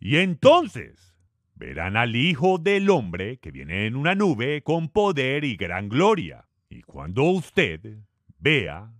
Y 0.00 0.16
entonces 0.16 1.14
verán 1.54 1.96
al 1.96 2.16
Hijo 2.16 2.58
del 2.58 2.90
Hombre 2.90 3.36
que 3.36 3.52
viene 3.52 3.86
en 3.86 3.94
una 3.94 4.16
nube 4.16 4.62
con 4.64 4.88
poder 4.88 5.44
y 5.44 5.54
gran 5.54 5.88
gloria. 5.88 6.48
Y 6.68 6.82
cuando 6.82 7.22
usted 7.22 7.98
vea 8.40 8.90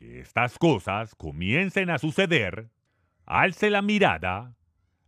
que 0.00 0.20
estas 0.20 0.56
cosas 0.56 1.14
comiencen 1.14 1.90
a 1.90 1.98
suceder, 1.98 2.70
alce 3.26 3.68
la 3.68 3.82
mirada, 3.82 4.56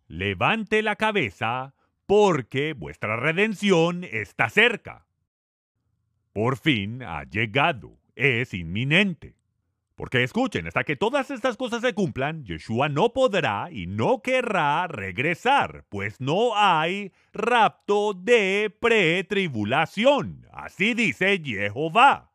levante 0.06 0.82
la 0.82 0.96
cabeza, 0.96 1.74
porque 2.04 2.74
vuestra 2.74 3.16
redención 3.16 4.04
está 4.04 4.50
cerca. 4.50 5.06
Por 6.34 6.58
fin 6.58 7.02
ha 7.02 7.24
llegado, 7.24 7.98
es 8.16 8.52
inminente. 8.52 9.34
Porque 9.94 10.24
escuchen, 10.24 10.66
hasta 10.66 10.84
que 10.84 10.96
todas 10.96 11.30
estas 11.30 11.56
cosas 11.56 11.80
se 11.80 11.94
cumplan, 11.94 12.44
Yeshua 12.44 12.90
no 12.90 13.14
podrá 13.14 13.70
y 13.70 13.86
no 13.86 14.20
querrá 14.20 14.88
regresar, 14.88 15.86
pues 15.88 16.20
no 16.20 16.54
hay 16.54 17.12
rapto 17.32 18.12
de 18.12 18.74
pretribulación. 18.78 20.46
Así 20.52 20.92
dice 20.92 21.40
Jehová. 21.42 22.31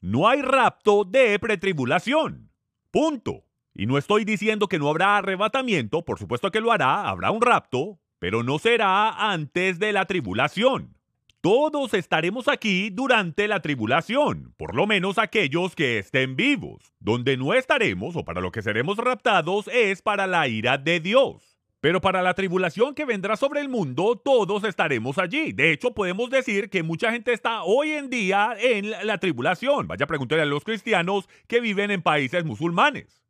No 0.00 0.28
hay 0.28 0.42
rapto 0.42 1.04
de 1.04 1.38
pretribulación. 1.40 2.52
Punto. 2.92 3.44
Y 3.74 3.86
no 3.86 3.98
estoy 3.98 4.24
diciendo 4.24 4.68
que 4.68 4.78
no 4.78 4.88
habrá 4.88 5.16
arrebatamiento, 5.16 6.04
por 6.04 6.18
supuesto 6.18 6.50
que 6.50 6.60
lo 6.60 6.72
hará, 6.72 7.08
habrá 7.08 7.30
un 7.30 7.42
rapto, 7.42 7.98
pero 8.18 8.42
no 8.42 8.58
será 8.58 9.32
antes 9.32 9.78
de 9.78 9.92
la 9.92 10.04
tribulación. 10.06 10.96
Todos 11.40 11.94
estaremos 11.94 12.48
aquí 12.48 12.90
durante 12.90 13.46
la 13.46 13.60
tribulación, 13.60 14.54
por 14.56 14.74
lo 14.74 14.86
menos 14.88 15.18
aquellos 15.18 15.76
que 15.76 15.98
estén 15.98 16.34
vivos. 16.34 16.92
Donde 16.98 17.36
no 17.36 17.54
estaremos 17.54 18.16
o 18.16 18.24
para 18.24 18.40
lo 18.40 18.50
que 18.50 18.62
seremos 18.62 18.98
raptados 18.98 19.68
es 19.68 20.02
para 20.02 20.26
la 20.26 20.48
ira 20.48 20.78
de 20.78 20.98
Dios. 20.98 21.47
Pero 21.80 22.00
para 22.00 22.22
la 22.22 22.34
tribulación 22.34 22.94
que 22.94 23.04
vendrá 23.04 23.36
sobre 23.36 23.60
el 23.60 23.68
mundo, 23.68 24.16
todos 24.16 24.64
estaremos 24.64 25.16
allí. 25.18 25.52
De 25.52 25.70
hecho, 25.70 25.94
podemos 25.94 26.28
decir 26.28 26.70
que 26.70 26.82
mucha 26.82 27.12
gente 27.12 27.32
está 27.32 27.62
hoy 27.62 27.92
en 27.92 28.10
día 28.10 28.56
en 28.58 28.90
la 29.06 29.18
tribulación. 29.18 29.86
Vaya, 29.86 30.06
pregúntale 30.06 30.42
a 30.42 30.46
los 30.46 30.64
cristianos 30.64 31.28
que 31.46 31.60
viven 31.60 31.92
en 31.92 32.02
países 32.02 32.44
musulmanes. 32.44 33.22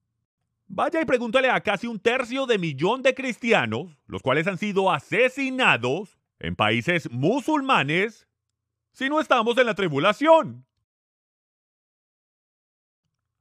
Vaya 0.66 1.00
y 1.00 1.04
pregúntale 1.04 1.50
a 1.50 1.60
casi 1.60 1.86
un 1.86 1.98
tercio 1.98 2.46
de 2.46 2.58
millón 2.58 3.02
de 3.02 3.14
cristianos, 3.14 3.98
los 4.06 4.22
cuales 4.22 4.46
han 4.46 4.58
sido 4.58 4.90
asesinados 4.90 6.18
en 6.38 6.56
países 6.56 7.10
musulmanes, 7.10 8.28
si 8.92 9.08
no 9.08 9.20
estamos 9.20 9.56
en 9.58 9.66
la 9.66 9.74
tribulación. 9.74 10.66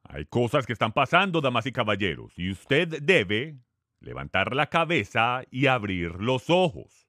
Hay 0.03 0.25
cosas 0.25 0.65
que 0.65 0.73
están 0.73 0.93
pasando, 0.93 1.41
damas 1.41 1.65
y 1.65 1.71
caballeros, 1.71 2.31
y 2.37 2.51
usted 2.51 3.01
debe 3.01 3.57
levantar 3.99 4.55
la 4.55 4.67
cabeza 4.67 5.43
y 5.51 5.67
abrir 5.67 6.15
los 6.19 6.49
ojos. 6.49 7.07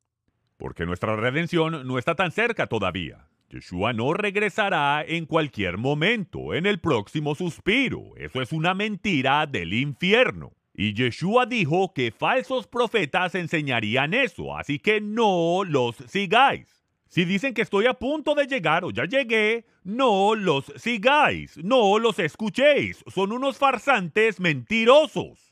Porque 0.57 0.87
nuestra 0.87 1.17
redención 1.17 1.87
no 1.87 1.99
está 1.99 2.15
tan 2.15 2.33
cerca 2.33 2.67
todavía. 2.67 3.29
Yeshua 3.51 3.93
no 3.93 4.13
regresará 4.13 5.03
en 5.07 5.25
cualquier 5.25 5.79
momento, 5.79 6.55
en 6.55 6.67
el 6.67 6.81
próximo 6.81 7.35
suspiro. 7.35 8.17
Eso 8.17 8.43
es 8.43 8.53
una 8.53 8.75
mentira 8.75 9.47
del 9.47 9.73
infierno. 9.73 10.53
Y 10.75 10.95
Yeshua 10.95 11.47
dijo 11.47 11.93
que 11.95 12.13
falsos 12.13 12.67
profetas 12.67 13.35
enseñarían 13.35 14.15
eso, 14.15 14.57
así 14.57 14.79
que 14.79 15.01
no 15.01 15.65
los 15.65 15.97
sigáis. 16.07 16.85
Si 17.09 17.25
dicen 17.25 17.55
que 17.55 17.63
estoy 17.63 17.87
a 17.87 17.95
punto 17.95 18.35
de 18.35 18.47
llegar 18.47 18.85
o 18.85 18.91
ya 18.91 19.07
llegué, 19.07 19.65
no 19.83 20.35
los 20.35 20.67
sigáis, 20.77 21.57
no 21.57 21.99
los 21.99 22.19
escuchéis. 22.19 23.03
Son 23.09 23.33
unos 23.33 23.57
farsantes 23.57 24.41
mentirosos 24.41 25.48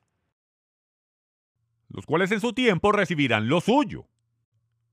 los 1.96 2.04
cuales 2.04 2.30
en 2.30 2.40
su 2.40 2.52
tiempo 2.52 2.92
recibirán 2.92 3.48
lo 3.48 3.62
suyo. 3.62 4.06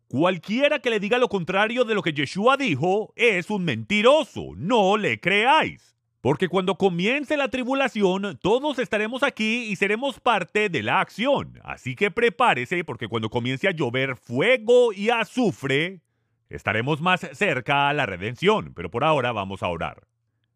Cualquiera 0.07 0.79
que 0.79 0.89
le 0.89 1.01
diga 1.01 1.17
lo 1.17 1.27
contrario 1.27 1.83
de 1.83 1.95
lo 1.95 2.01
que 2.01 2.13
Yeshua 2.13 2.55
dijo 2.55 3.11
es 3.17 3.49
un 3.49 3.65
mentiroso, 3.65 4.53
no 4.55 4.95
le 4.95 5.19
creáis. 5.19 5.97
Porque 6.21 6.47
cuando 6.47 6.77
comience 6.77 7.35
la 7.35 7.49
tribulación, 7.49 8.39
todos 8.41 8.79
estaremos 8.79 9.21
aquí 9.21 9.65
y 9.65 9.75
seremos 9.75 10.21
parte 10.21 10.69
de 10.69 10.81
la 10.81 11.01
acción. 11.01 11.59
Así 11.65 11.95
que 11.95 12.09
prepárese 12.09 12.85
porque 12.85 13.09
cuando 13.09 13.29
comience 13.29 13.67
a 13.67 13.71
llover 13.71 14.15
fuego 14.15 14.93
y 14.93 15.09
azufre, 15.09 15.99
estaremos 16.47 17.01
más 17.01 17.27
cerca 17.33 17.89
a 17.89 17.93
la 17.93 18.05
redención. 18.05 18.71
Pero 18.73 18.89
por 18.89 19.03
ahora 19.03 19.33
vamos 19.33 19.61
a 19.61 19.67
orar. 19.67 20.07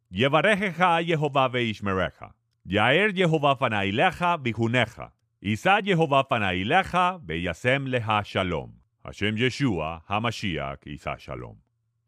Yevarejeja 0.09 1.03
Jehová 1.03 1.49
veishmereja. 1.49 2.37
Yaer 2.63 3.13
Jehová 3.13 3.57
fanaileja 3.57 4.37
bijuneja. 4.37 5.16
Isa 5.47 5.81
Jehová 5.81 6.25
fanaileja 6.25 7.21
beyasem 7.23 7.87
leha 7.87 8.21
shalom. 8.21 8.73
Hashem 9.01 9.37
Yeshua 9.37 10.03
Hamashiach 10.05 10.85
Isa 10.85 11.15
shalom. 11.17 11.55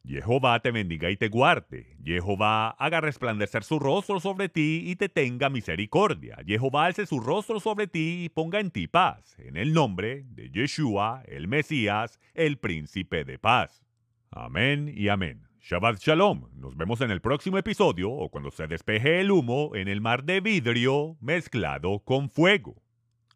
Jehová 0.06 0.60
te 0.60 0.72
bendiga 0.72 1.10
y 1.10 1.16
te 1.16 1.30
guarde. 1.30 1.96
Jehová 2.04 2.72
haga 2.72 3.00
resplandecer 3.00 3.64
su 3.64 3.80
rostro 3.80 4.20
sobre 4.20 4.50
ti 4.50 4.84
y 4.88 4.98
te 4.98 5.08
tenga 5.08 5.50
misericordia. 5.50 6.40
Jehová 6.46 6.88
alce 6.88 7.06
su 7.06 7.22
rostro 7.22 7.62
sobre 7.62 7.88
ti 7.88 8.26
y 8.26 8.28
ponga 8.28 8.60
en 8.60 8.72
ti 8.72 8.88
paz. 8.88 9.38
En 9.40 9.56
el 9.56 9.72
nombre 9.72 10.26
de 10.32 10.50
Yeshua, 10.50 11.24
el 11.26 11.48
Mesías, 11.48 12.20
el 12.34 12.58
príncipe 12.58 13.24
de 13.24 13.40
paz. 13.40 13.86
Amén 14.32 14.94
y 14.94 15.08
amén. 15.08 15.48
Shabbat 15.62 16.02
Shalom. 16.02 16.50
Nos 16.56 16.76
vemos 16.76 17.00
en 17.00 17.10
el 17.10 17.22
próximo 17.22 17.58
episodio 17.58 18.12
o 18.12 18.28
cuando 18.28 18.52
se 18.52 18.68
despeje 18.68 19.22
el 19.22 19.32
humo 19.32 19.78
en 19.78 19.88
el 19.88 20.02
mar 20.02 20.26
de 20.26 20.42
vidrio 20.42 21.16
mezclado 21.22 22.00
con 22.00 22.30
fuego. 22.30 22.84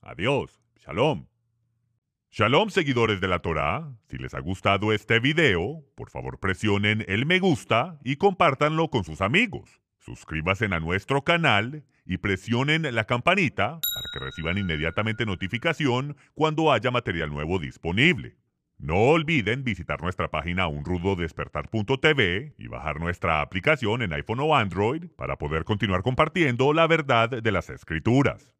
Adiós. 0.03 0.59
Shalom. 0.77 1.27
Shalom 2.29 2.69
seguidores 2.69 3.21
de 3.21 3.27
la 3.27 3.39
Torah. 3.39 3.95
Si 4.09 4.17
les 4.17 4.33
ha 4.33 4.39
gustado 4.39 4.91
este 4.91 5.19
video, 5.19 5.85
por 5.95 6.09
favor 6.09 6.39
presionen 6.39 7.05
el 7.07 7.25
me 7.25 7.39
gusta 7.39 7.99
y 8.03 8.17
compártanlo 8.17 8.89
con 8.89 9.03
sus 9.03 9.21
amigos. 9.21 9.81
Suscríbanse 9.99 10.65
a 10.65 10.79
nuestro 10.79 11.23
canal 11.23 11.85
y 12.05 12.17
presionen 12.17 12.93
la 12.93 13.05
campanita 13.05 13.79
para 13.79 14.07
que 14.11 14.19
reciban 14.19 14.57
inmediatamente 14.57 15.25
notificación 15.25 16.17
cuando 16.33 16.73
haya 16.73 16.91
material 16.91 17.29
nuevo 17.29 17.59
disponible. 17.59 18.35
No 18.77 18.97
olviden 18.97 19.63
visitar 19.63 20.01
nuestra 20.01 20.29
página 20.29 20.67
unrudodespertar.tv 20.67 22.55
y 22.57 22.67
bajar 22.67 22.99
nuestra 22.99 23.39
aplicación 23.39 24.01
en 24.01 24.11
iPhone 24.11 24.41
o 24.41 24.55
Android 24.55 25.05
para 25.15 25.37
poder 25.37 25.63
continuar 25.63 26.01
compartiendo 26.01 26.73
la 26.73 26.87
verdad 26.87 27.29
de 27.29 27.51
las 27.51 27.69
escrituras. 27.69 28.53